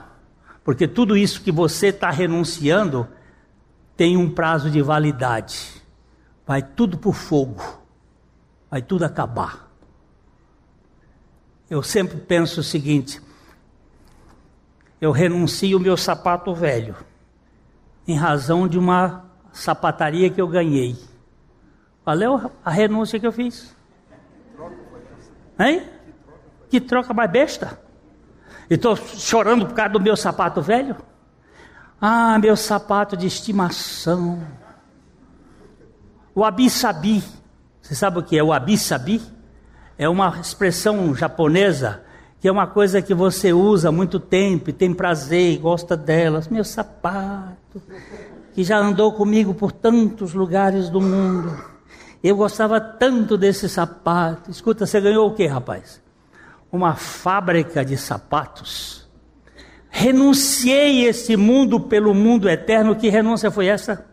[0.64, 3.06] porque tudo isso que você está renunciando
[4.02, 5.80] tem um prazo de validade.
[6.44, 7.62] Vai tudo por fogo.
[8.68, 9.70] Vai tudo acabar.
[11.70, 13.22] Eu sempre penso o seguinte:
[15.00, 16.96] eu renuncio o meu sapato velho,
[18.04, 20.98] em razão de uma sapataria que eu ganhei.
[22.04, 23.72] Valeu a renúncia que eu fiz?
[25.60, 25.86] Hein?
[26.68, 27.80] Que troca mais besta?
[28.68, 30.96] E estou chorando por causa do meu sapato velho?
[32.04, 34.44] Ah, meu sapato de estimação.
[36.34, 37.22] O abisabi.
[37.80, 39.22] Você sabe o que é o abisabi?
[39.96, 42.02] É uma expressão japonesa
[42.40, 46.48] que é uma coisa que você usa muito tempo e tem prazer e gosta delas.
[46.48, 47.80] Meu sapato,
[48.52, 51.56] que já andou comigo por tantos lugares do mundo.
[52.20, 54.50] Eu gostava tanto desse sapato.
[54.50, 56.02] Escuta, você ganhou o que, rapaz?
[56.72, 59.01] Uma fábrica de sapatos.
[59.94, 62.96] Renunciei esse mundo pelo mundo eterno.
[62.96, 64.06] Que renúncia foi essa?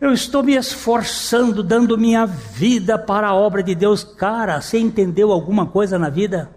[0.00, 4.04] Eu estou me esforçando, dando minha vida para a obra de Deus.
[4.04, 6.48] Cara, você entendeu alguma coisa na vida?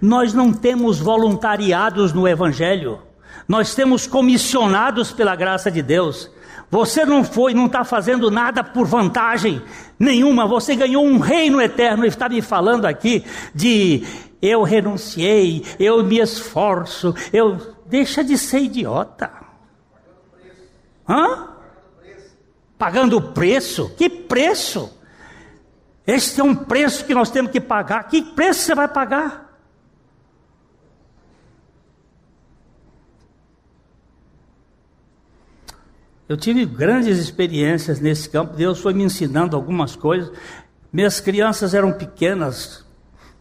[0.00, 2.98] Nós não temos voluntariados no Evangelho.
[3.46, 6.30] Nós temos comissionados pela graça de Deus.
[6.70, 9.60] Você não foi, não está fazendo nada por vantagem
[9.98, 10.46] nenhuma.
[10.46, 13.22] Você ganhou um reino eterno e está me falando aqui
[13.54, 14.02] de
[14.42, 19.30] eu renunciei, eu me esforço, eu deixa de ser idiota.
[21.08, 21.52] Hã?
[22.82, 23.90] pagando o preço.
[23.90, 24.98] Que preço?
[26.04, 28.08] Este é um preço que nós temos que pagar.
[28.08, 29.56] Que preço você vai pagar?
[36.28, 38.56] Eu tive grandes experiências nesse campo.
[38.56, 40.36] Deus foi me ensinando algumas coisas.
[40.92, 42.84] Minhas crianças eram pequenas.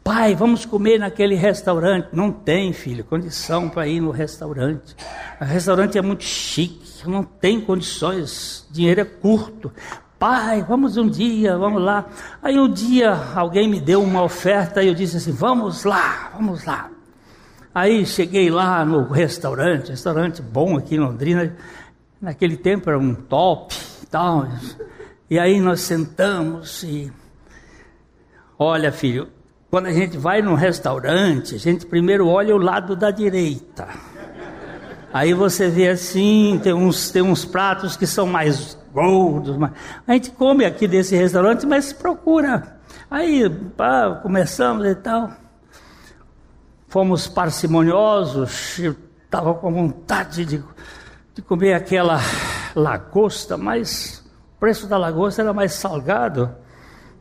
[0.03, 2.09] Pai, vamos comer naquele restaurante.
[2.11, 4.95] Não tem, filho, condição para ir no restaurante.
[5.39, 9.71] O restaurante é muito chique não tem condições, dinheiro é curto.
[10.19, 12.07] Pai, vamos um dia, vamos lá.
[12.41, 16.63] Aí um dia alguém me deu uma oferta e eu disse assim: vamos lá, vamos
[16.65, 16.89] lá.
[17.73, 21.55] Aí cheguei lá no restaurante, restaurante bom aqui em Londrina.
[22.21, 24.47] Naquele tempo era um top e tal.
[25.29, 27.11] E aí nós sentamos e.
[28.59, 29.27] Olha, filho,
[29.71, 33.87] quando a gente vai num restaurante, a gente primeiro olha o lado da direita.
[35.13, 39.55] Aí você vê assim, tem uns, tem uns pratos que são mais gordos.
[39.55, 39.71] Mas...
[40.05, 42.79] A gente come aqui desse restaurante, mas procura.
[43.09, 45.31] Aí pá, começamos e tal.
[46.89, 48.77] Fomos parcimoniosos,
[49.23, 50.61] estava com vontade de,
[51.33, 52.19] de comer aquela
[52.75, 54.21] lagosta, mas
[54.57, 56.53] o preço da lagosta era mais salgado.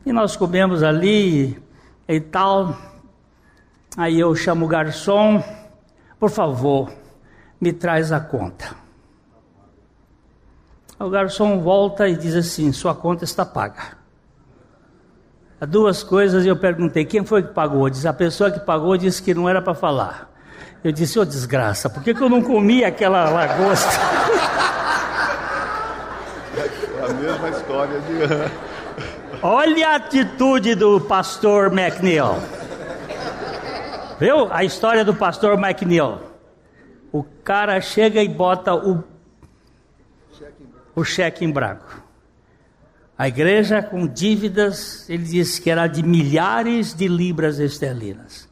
[0.05, 1.70] E nós comemos ali
[2.13, 2.75] e tal.
[3.97, 5.43] Aí eu chamo o garçom,
[6.19, 6.91] por favor,
[7.59, 8.75] me traz a conta.
[10.99, 13.99] O garçom volta e diz assim: sua conta está paga.
[15.59, 17.89] Há duas coisas eu perguntei: quem foi que pagou?
[17.89, 20.31] Diz a pessoa que pagou disse que não era para falar.
[20.83, 23.89] Eu disse: ô oh, desgraça, por que, que eu não comi aquela lagosta?
[27.01, 28.70] É a mesma história de.
[29.43, 32.35] Olha a atitude do pastor McNeil.
[34.19, 36.19] Viu a história do pastor McNeil?
[37.11, 39.03] O cara chega e bota o,
[40.95, 42.03] o cheque em branco.
[43.17, 48.47] A igreja com dívidas, ele disse que era de milhares de libras esterlinas.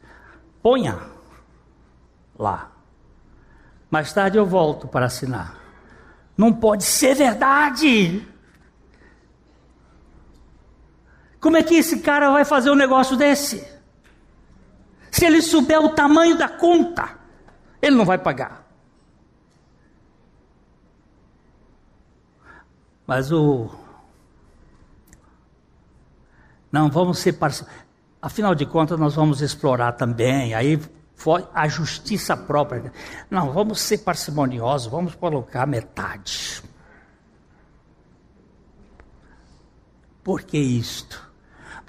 [0.59, 0.97] Ponha
[2.37, 2.71] lá.
[3.91, 5.55] Mais tarde eu volto para assinar.
[6.35, 8.27] Não pode ser verdade.
[11.39, 13.65] Como é que esse cara vai fazer um negócio desse?
[15.11, 17.17] Se ele souber o tamanho da conta.
[17.81, 18.67] Ele não vai pagar.
[23.07, 23.69] Mas o.
[26.71, 27.73] Não, vamos ser parceiros.
[28.21, 30.53] Afinal de contas, nós vamos explorar também.
[30.53, 30.79] Aí
[31.53, 32.93] a justiça própria.
[33.29, 36.61] Não, vamos ser parcimoniosos, vamos colocar metade.
[40.23, 41.28] Por que isto?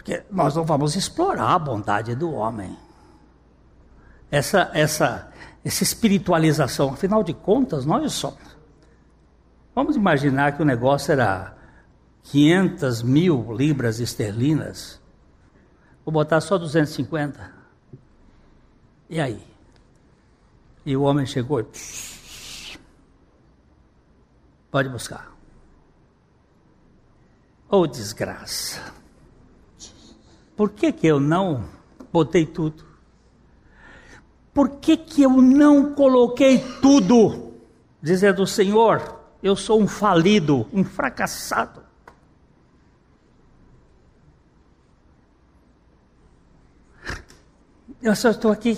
[0.00, 2.74] Porque nós não vamos explorar a bondade do homem.
[4.30, 5.30] Essa, essa,
[5.62, 6.94] essa espiritualização.
[6.94, 8.56] Afinal de contas, nós somos.
[9.74, 11.54] Vamos imaginar que o negócio era
[12.22, 14.98] 500 mil libras esterlinas.
[16.02, 17.52] Vou botar só 250.
[19.10, 19.46] E aí?
[20.86, 21.66] E o homem chegou e.
[24.70, 25.30] Pode buscar.
[27.68, 28.98] Oh, desgraça
[30.60, 31.64] por que, que eu não
[32.12, 32.84] botei tudo?
[34.52, 37.54] Por que, que eu não coloquei tudo?
[38.02, 41.82] Dizendo, é Senhor, eu sou um falido, um fracassado.
[48.02, 48.76] Eu só estou aqui.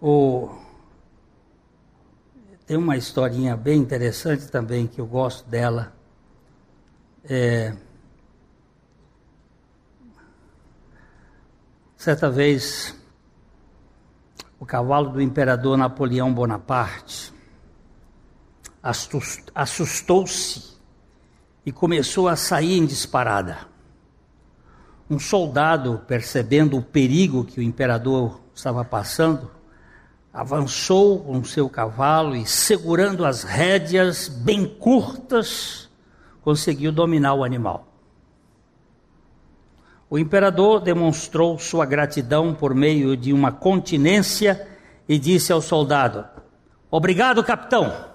[0.00, 0.61] O
[2.72, 5.92] tem uma historinha bem interessante também, que eu gosto dela.
[7.22, 7.76] É...
[11.98, 12.98] Certa vez,
[14.58, 17.30] o cavalo do imperador Napoleão Bonaparte
[19.54, 20.78] assustou-se
[21.66, 23.68] e começou a sair em disparada.
[25.10, 29.50] Um soldado, percebendo o perigo que o imperador estava passando,
[30.32, 35.90] avançou com seu cavalo e, segurando as rédeas bem curtas,
[36.42, 37.86] conseguiu dominar o animal.
[40.08, 44.68] O imperador demonstrou sua gratidão por meio de uma continência
[45.08, 46.24] e disse ao soldado:
[46.90, 48.10] Obrigado, capitão.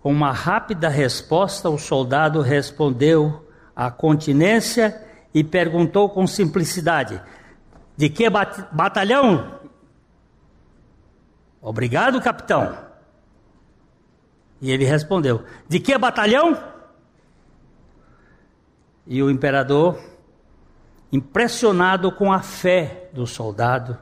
[0.00, 5.00] Com uma rápida resposta, o soldado respondeu à continência
[5.34, 7.20] e perguntou com simplicidade:
[8.02, 9.60] De que bat batalhão?
[11.60, 12.76] Obrigado, capitão.
[14.60, 16.60] E ele respondeu: De que batalhão?
[19.06, 20.02] E o imperador,
[21.12, 23.96] impressionado com a fé do soldado,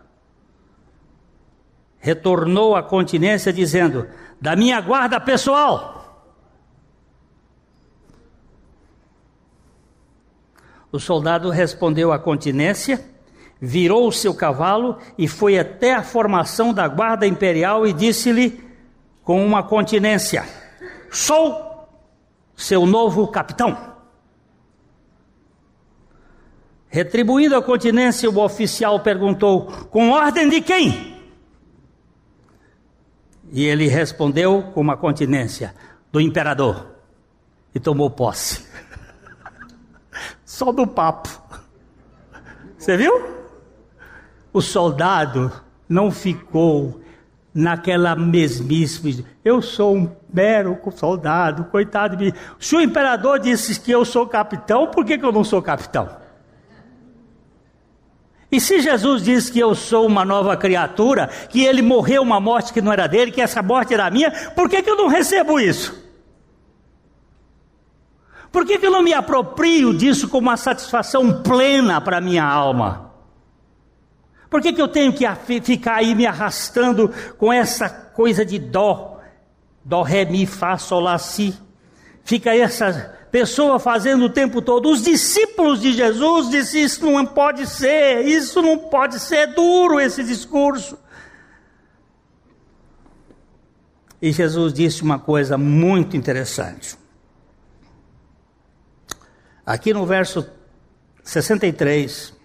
[1.99, 4.09] retornou à continência dizendo:
[4.41, 6.25] da minha guarda pessoal.
[10.91, 13.20] O soldado respondeu à continência,
[13.61, 18.65] virou o seu cavalo e foi até a formação da guarda imperial e disse-lhe
[19.23, 20.45] com uma continência:
[21.11, 21.89] Sou
[22.57, 23.91] seu novo capitão.
[26.89, 31.21] Retribuindo a continência, o oficial perguntou: Com ordem de quem?
[33.53, 35.75] E ele respondeu com uma continência
[36.11, 36.87] do imperador
[37.75, 38.65] e tomou posse.
[40.45, 41.29] Só do papo.
[42.79, 43.40] Você viu?
[44.53, 45.53] O soldado
[45.89, 47.01] não ficou
[47.55, 49.25] naquela mesmice.
[49.45, 52.33] Eu sou um mero soldado, coitado de mim.
[52.59, 56.09] Se o imperador disse que eu sou capitão, por que, que eu não sou capitão?
[58.53, 62.73] E se Jesus diz que eu sou uma nova criatura, que ele morreu uma morte
[62.73, 65.61] que não era dele, que essa morte era minha, por que, que eu não recebo
[65.61, 66.01] isso?
[68.51, 73.10] Por que, que eu não me aproprio disso como uma satisfação plena para minha alma?
[74.51, 75.25] Por que, que eu tenho que
[75.63, 79.21] ficar aí me arrastando com essa coisa de dó?
[79.85, 81.57] Dó, ré, mi, fá, sol, lá, si.
[82.25, 84.91] Fica essa pessoa fazendo o tempo todo.
[84.91, 90.25] Os discípulos de Jesus disseram: Isso não pode ser, isso não pode ser duro esse
[90.25, 90.99] discurso.
[94.21, 96.99] E Jesus disse uma coisa muito interessante.
[99.65, 100.47] Aqui no verso
[101.23, 102.40] 63.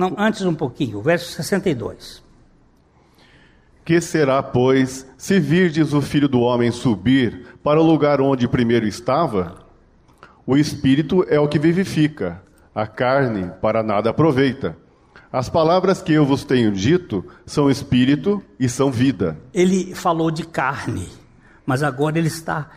[0.00, 2.22] Não, antes um pouquinho, verso 62.
[3.84, 8.86] Que será, pois, se virdes o filho do homem subir para o lugar onde primeiro
[8.86, 9.58] estava?
[10.46, 12.42] O espírito é o que vivifica,
[12.74, 14.74] a carne para nada aproveita.
[15.30, 19.36] As palavras que eu vos tenho dito são espírito e são vida.
[19.52, 21.10] Ele falou de carne,
[21.66, 22.70] mas agora ele está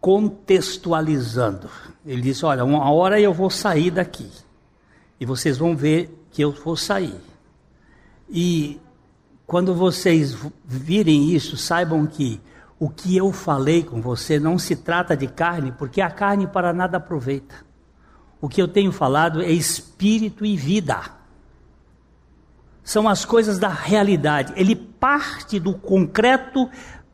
[0.00, 1.68] contextualizando.
[2.06, 4.30] Ele disse: Olha, uma hora eu vou sair daqui,
[5.20, 7.20] e vocês vão ver que eu vou sair.
[8.28, 8.80] E
[9.46, 12.40] quando vocês virem isso, saibam que
[12.78, 16.72] o que eu falei com você não se trata de carne, porque a carne para
[16.72, 17.54] nada aproveita.
[18.40, 21.00] O que eu tenho falado é espírito e vida.
[22.82, 24.52] São as coisas da realidade.
[24.56, 26.68] Ele parte do concreto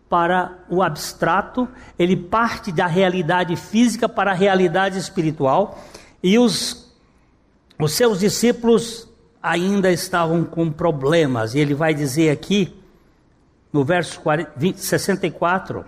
[0.08, 5.84] para o abstrato, ele parte da realidade física para a realidade espiritual,
[6.22, 6.94] e os,
[7.78, 9.07] os seus discípulos
[9.42, 11.54] ainda estavam com problemas.
[11.54, 12.74] E ele vai dizer aqui,
[13.72, 15.84] no verso 40, 20, 64: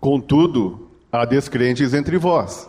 [0.00, 2.68] Contudo, há descrentes entre vós,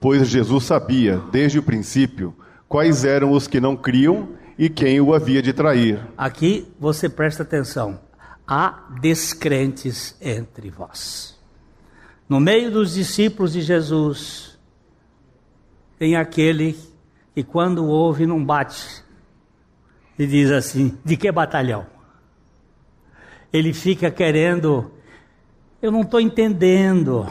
[0.00, 2.34] pois Jesus sabia, desde o princípio,
[2.68, 6.06] quais eram os que não criam e quem o havia de trair.
[6.16, 7.98] Aqui você presta atenção.
[8.46, 11.38] Há descrentes entre vós.
[12.28, 14.58] No meio dos discípulos de Jesus,
[15.98, 16.78] tem aquele
[17.34, 19.04] e quando ouve não bate.
[20.18, 21.86] E diz assim: de que batalhão?
[23.52, 24.92] Ele fica querendo,
[25.82, 27.26] eu não estou entendendo.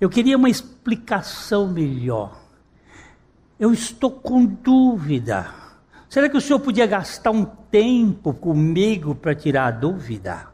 [0.00, 2.40] Eu queria uma explicação melhor.
[3.58, 5.54] Eu estou com dúvida.
[6.08, 10.48] Será que o senhor podia gastar um tempo comigo para tirar a dúvida?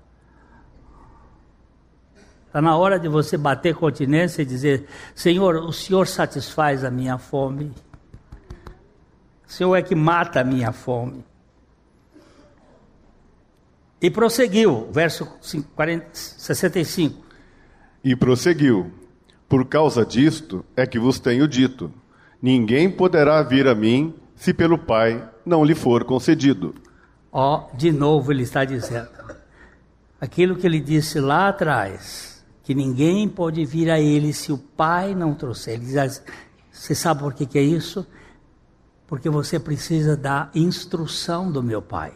[2.47, 7.19] Está na hora de você bater continência e dizer: Senhor, o senhor satisfaz a minha
[7.19, 7.73] fome.
[9.49, 11.25] O Senhor é que mata a minha fome.
[14.01, 15.27] E prosseguiu, verso
[15.75, 17.25] 40, 65.
[18.05, 18.93] E prosseguiu:
[19.49, 21.91] Por causa disto é que vos tenho dito:
[22.41, 26.75] ninguém poderá vir a mim se pelo Pai não lhe for concedido.
[27.33, 29.09] Ó, oh, de novo ele está dizendo
[30.21, 35.15] aquilo que ele disse lá atrás, que ninguém pode vir a ele se o Pai
[35.15, 35.75] não trouxer.
[35.75, 36.23] Ele diz,
[36.71, 38.07] você sabe por que, que é isso?
[39.09, 42.13] Porque você precisa da instrução do meu Pai.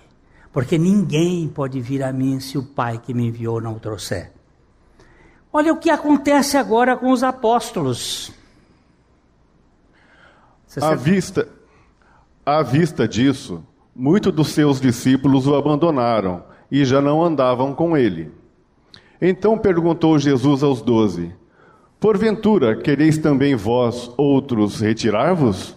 [0.53, 4.31] Porque ninguém pode vir a mim se o Pai que me enviou não trouxer.
[5.51, 8.33] Olha o que acontece agora com os apóstolos.
[10.81, 11.49] à vista,
[12.45, 13.65] à vista disso,
[13.97, 18.31] muitos dos seus discípulos o abandonaram e já não andavam com ele.
[19.21, 21.35] Então perguntou Jesus aos doze:
[21.99, 25.77] Porventura quereis também vós outros retirar-vos?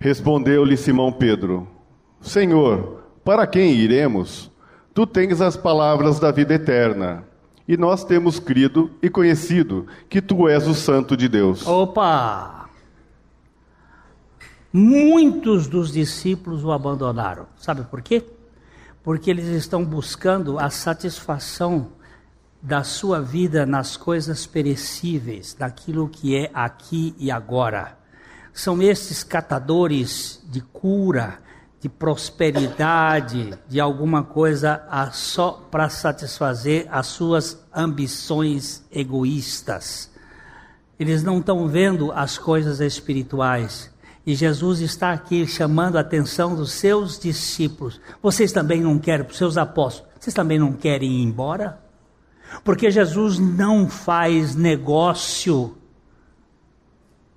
[0.00, 1.68] Respondeu-lhe Simão Pedro:
[2.22, 4.50] Senhor, para quem iremos?
[4.94, 7.24] Tu tens as palavras da vida eterna.
[7.68, 11.66] E nós temos crido e conhecido que tu és o Santo de Deus.
[11.66, 12.68] Opa!
[14.72, 17.46] Muitos dos discípulos o abandonaram.
[17.56, 18.24] Sabe por quê?
[19.04, 21.88] Porque eles estão buscando a satisfação
[22.62, 27.99] da sua vida nas coisas perecíveis, naquilo que é aqui e agora.
[28.60, 31.38] São esses catadores de cura,
[31.80, 34.82] de prosperidade, de alguma coisa
[35.14, 40.10] só para satisfazer as suas ambições egoístas.
[40.98, 43.90] Eles não estão vendo as coisas espirituais.
[44.26, 47.98] E Jesus está aqui chamando a atenção dos seus discípulos.
[48.22, 51.80] Vocês também não querem, para os seus apóstolos, vocês também não querem ir embora?
[52.62, 55.79] Porque Jesus não faz negócio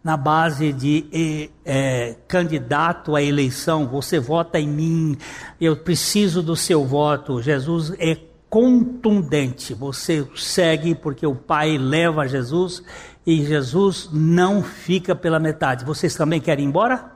[0.04, 5.18] na base de é, candidato à eleição, você vota em mim,
[5.62, 7.42] eu preciso do seu voto.
[7.42, 8.18] Jesus é
[8.50, 12.84] contundente, você segue porque o Pai leva Jesus
[13.26, 15.86] e Jesus não fica pela metade.
[15.86, 17.14] Vocês também querem ir embora?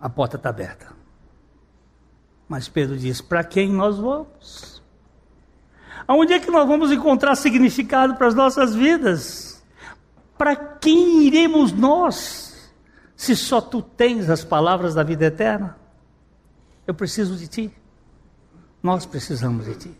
[0.00, 0.94] A porta está aberta.
[2.48, 4.75] Mas Pedro diz: para quem nós vamos?
[6.06, 9.62] Aonde é que nós vamos encontrar significado para as nossas vidas?
[10.38, 12.70] Para quem iremos nós,
[13.16, 15.76] se só tu tens as palavras da vida eterna?
[16.86, 17.72] Eu preciso de ti.
[18.82, 19.96] Nós precisamos de ti.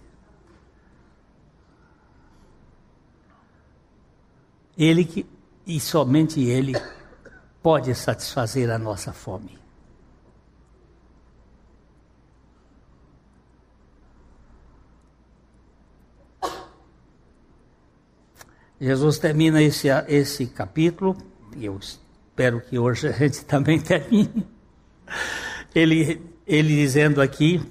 [4.79, 5.27] Ele que,
[5.67, 6.75] e somente Ele,
[7.63, 9.59] pode satisfazer a nossa fome.
[18.81, 21.17] Jesus termina esse, esse capítulo,
[21.57, 24.47] e eu espero que hoje a gente também termine.
[25.75, 27.63] Ele, ele dizendo aqui: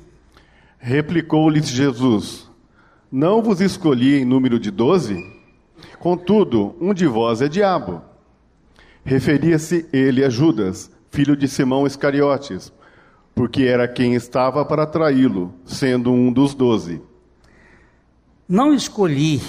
[0.79, 2.49] Replicou-lhes Jesus:
[3.11, 5.23] Não vos escolhi em número de doze?
[5.99, 8.01] Contudo, um de vós é diabo.
[9.03, 12.73] Referia-se ele a Judas, filho de Simão Iscariotes,
[13.35, 17.01] porque era quem estava para traí-lo, sendo um dos doze.
[18.47, 19.41] Não escolhi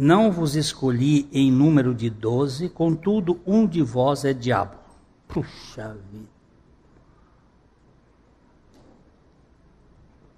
[0.00, 4.76] Não vos escolhi em número de doze, contudo um de vós é diabo.
[5.26, 6.28] Puxa vida.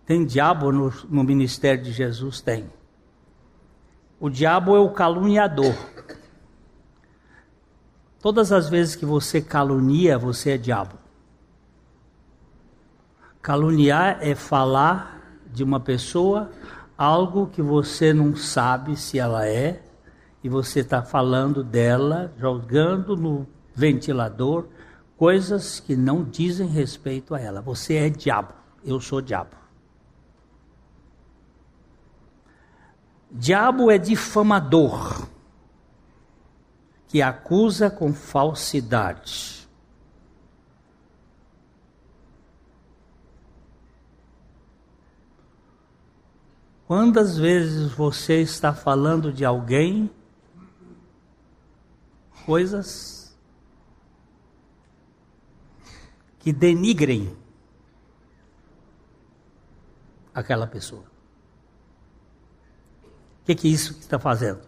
[0.06, 2.40] Tem diabo no, no ministério de Jesus?
[2.40, 2.70] Tem.
[4.18, 5.74] O diabo é o caluniador.
[8.18, 10.96] Todas as vezes que você calunia, você é diabo.
[13.42, 15.20] Caluniar é falar
[15.52, 16.50] de uma pessoa
[17.00, 19.80] algo que você não sabe se ela é,
[20.44, 24.66] e você está falando dela, jogando no ventilador
[25.16, 27.62] coisas que não dizem respeito a ela.
[27.62, 28.52] Você é diabo,
[28.84, 29.56] eu sou diabo.
[33.30, 35.26] Diabo é difamador,
[37.08, 39.59] que acusa com falsidade.
[46.90, 50.10] Quantas vezes você está falando de alguém,
[52.44, 53.32] coisas
[56.40, 57.32] que denigrem
[60.34, 61.04] aquela pessoa?
[63.04, 64.62] O que, que é isso que está fazendo?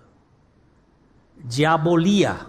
[1.39, 2.47] Diabolia.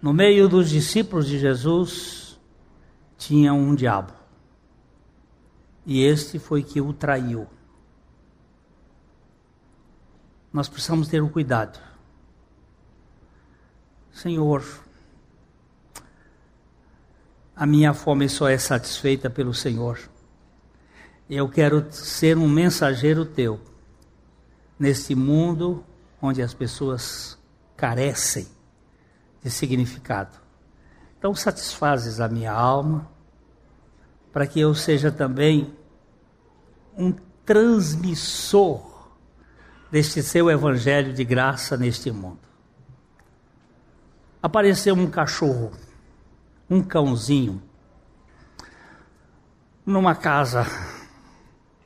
[0.00, 2.38] No meio dos discípulos de Jesus
[3.18, 4.15] tinha um diabo
[5.86, 7.46] e este foi que o traiu.
[10.52, 11.78] Nós precisamos ter um cuidado.
[14.12, 14.64] Senhor,
[17.54, 20.00] a minha fome só é satisfeita pelo Senhor.
[21.30, 23.60] Eu quero ser um mensageiro teu
[24.78, 25.84] neste mundo
[26.20, 27.38] onde as pessoas
[27.76, 28.48] carecem
[29.42, 30.36] de significado.
[31.18, 33.15] Então satisfazes a minha alma
[34.36, 35.74] para que eu seja também
[36.94, 37.10] um
[37.42, 39.08] transmissor
[39.90, 42.40] deste seu evangelho de graça neste mundo.
[44.42, 45.72] Apareceu um cachorro,
[46.68, 47.62] um cãozinho,
[49.86, 50.66] numa casa.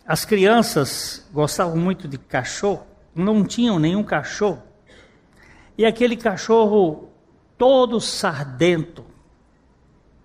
[0.04, 2.84] As crianças gostavam muito de cachorro,
[3.14, 4.60] não tinham nenhum cachorro.
[5.78, 7.12] E aquele cachorro
[7.56, 9.04] todo sardento,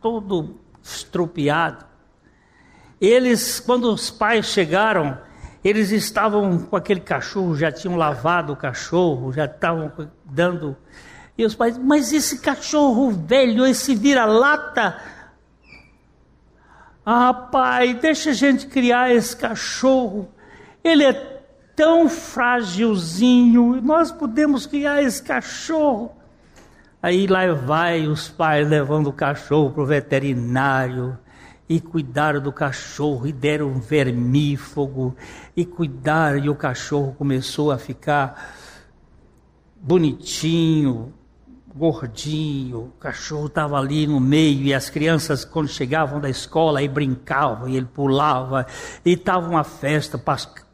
[0.01, 1.93] todo estropiado.
[2.99, 5.17] Eles, quando os pais chegaram,
[5.63, 9.91] eles estavam com aquele cachorro, já tinham lavado o cachorro, já estavam
[10.23, 10.77] dando.
[11.37, 15.01] E os pais, mas esse cachorro velho, esse vira-lata.
[17.05, 20.29] Ah, pai, deixa a gente criar esse cachorro.
[20.83, 21.13] Ele é
[21.75, 26.15] tão frágilzinho, nós podemos criar esse cachorro.
[27.01, 31.17] Aí lá vai os pais levando o cachorro para o veterinário
[31.67, 35.15] e cuidaram do cachorro e deram vermífugo
[35.55, 38.55] e cuidaram e o cachorro começou a ficar
[39.75, 41.13] bonitinho,
[41.75, 46.87] gordinho, o cachorro estava ali no meio e as crianças quando chegavam da escola aí
[46.87, 48.65] brincavam e ele pulava
[49.03, 50.21] e estava uma festa.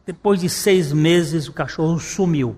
[0.04, 2.56] Depois de seis meses o cachorro sumiu.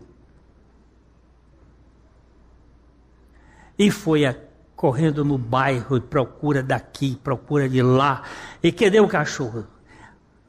[3.78, 4.34] e foi a,
[4.76, 8.22] correndo no bairro e procura daqui, procura de lá.
[8.62, 9.66] E cadê o cachorro?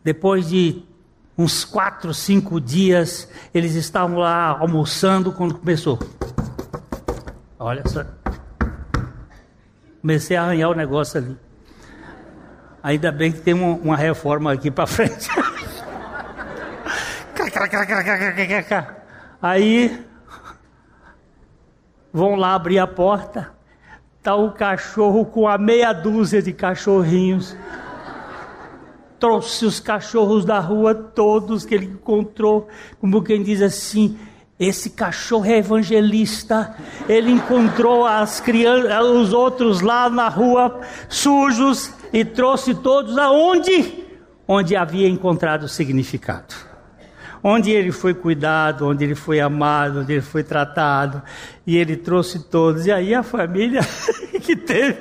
[0.03, 0.83] Depois de
[1.37, 5.99] uns quatro, cinco dias, eles estavam lá almoçando quando começou.
[7.59, 8.05] Olha só.
[10.01, 11.37] Comecei a arranhar o negócio ali.
[12.83, 15.27] Ainda bem que tem uma, uma reforma aqui para frente.
[19.41, 20.05] Aí
[22.13, 23.51] vão lá abrir a porta,
[24.25, 27.55] tá o cachorro com a meia dúzia de cachorrinhos.
[29.19, 32.67] Trouxe os cachorros da rua todos que ele encontrou,
[32.99, 34.17] como quem diz assim,
[34.59, 36.75] esse cachorro é evangelista.
[37.07, 44.05] Ele encontrou as crianças, os outros lá na rua sujos e trouxe todos aonde?
[44.47, 46.74] Onde havia encontrado significado
[47.47, 51.21] onde ele foi cuidado, onde ele foi amado, onde ele foi tratado,
[51.65, 52.87] e ele trouxe todos.
[52.87, 53.81] E aí a família
[54.41, 54.97] que teve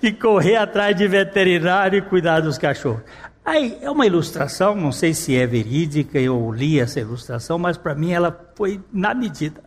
[0.00, 3.02] que correr atrás de veterinário e cuidar dos cachorros.
[3.44, 7.94] Aí é uma ilustração, não sei se é verídica, eu li essa ilustração, mas para
[7.94, 9.62] mim ela foi na medida.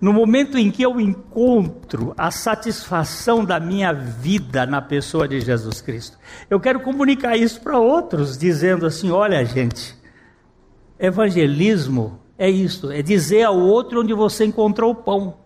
[0.00, 5.80] No momento em que eu encontro a satisfação da minha vida na pessoa de Jesus
[5.80, 6.18] Cristo,
[6.50, 9.97] eu quero comunicar isso para outros, dizendo assim: olha, gente,
[10.98, 15.36] Evangelismo é isso, é dizer ao outro onde você encontrou o pão.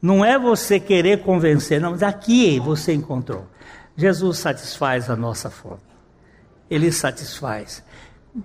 [0.00, 3.46] Não é você querer convencer, não, daqui você encontrou.
[3.96, 5.80] Jesus satisfaz a nossa fome.
[6.70, 7.82] Ele satisfaz.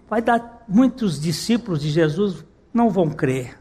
[0.09, 2.43] Vai dar muitos discípulos de Jesus
[2.73, 3.57] não vão crer.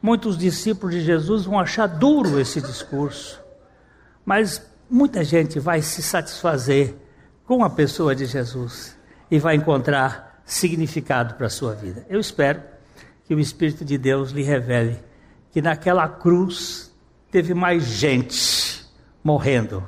[0.00, 3.42] Muitos discípulos de Jesus vão achar duro esse discurso.
[4.24, 6.94] Mas muita gente vai se satisfazer
[7.46, 8.96] com a pessoa de Jesus
[9.30, 12.06] e vai encontrar significado para a sua vida.
[12.08, 12.62] Eu espero
[13.26, 14.98] que o Espírito de Deus lhe revele
[15.50, 16.92] que naquela cruz
[17.30, 18.84] teve mais gente
[19.22, 19.86] morrendo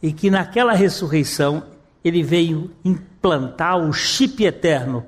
[0.00, 1.64] e que naquela ressurreição
[2.04, 5.04] ele veio implantar o chip eterno,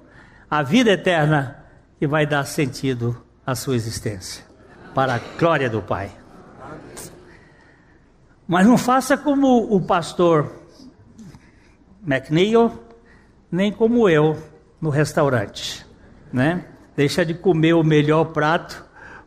[0.50, 1.64] a vida eterna
[1.98, 4.44] que vai dar sentido à sua existência,
[4.94, 6.11] para a glória do Pai.
[8.46, 10.52] Mas não faça como o pastor
[12.04, 12.72] McNeil,
[13.51, 14.36] nem como eu,
[14.80, 15.84] no restaurante,
[16.32, 16.64] né?
[16.96, 18.84] Deixa de comer o melhor prato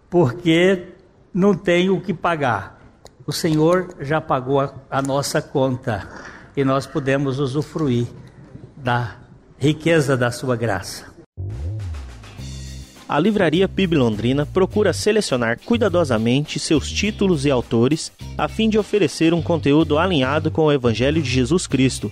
[0.09, 0.88] porque
[1.34, 2.80] não tem o que pagar.
[3.26, 6.07] O Senhor já pagou a, a nossa conta
[6.55, 8.07] e nós podemos usufruir
[8.78, 9.15] da
[9.57, 11.11] riqueza da sua graça.
[13.07, 19.34] A Livraria PIB Londrina procura selecionar cuidadosamente seus títulos e autores a fim de oferecer
[19.34, 22.11] um conteúdo alinhado com o Evangelho de Jesus Cristo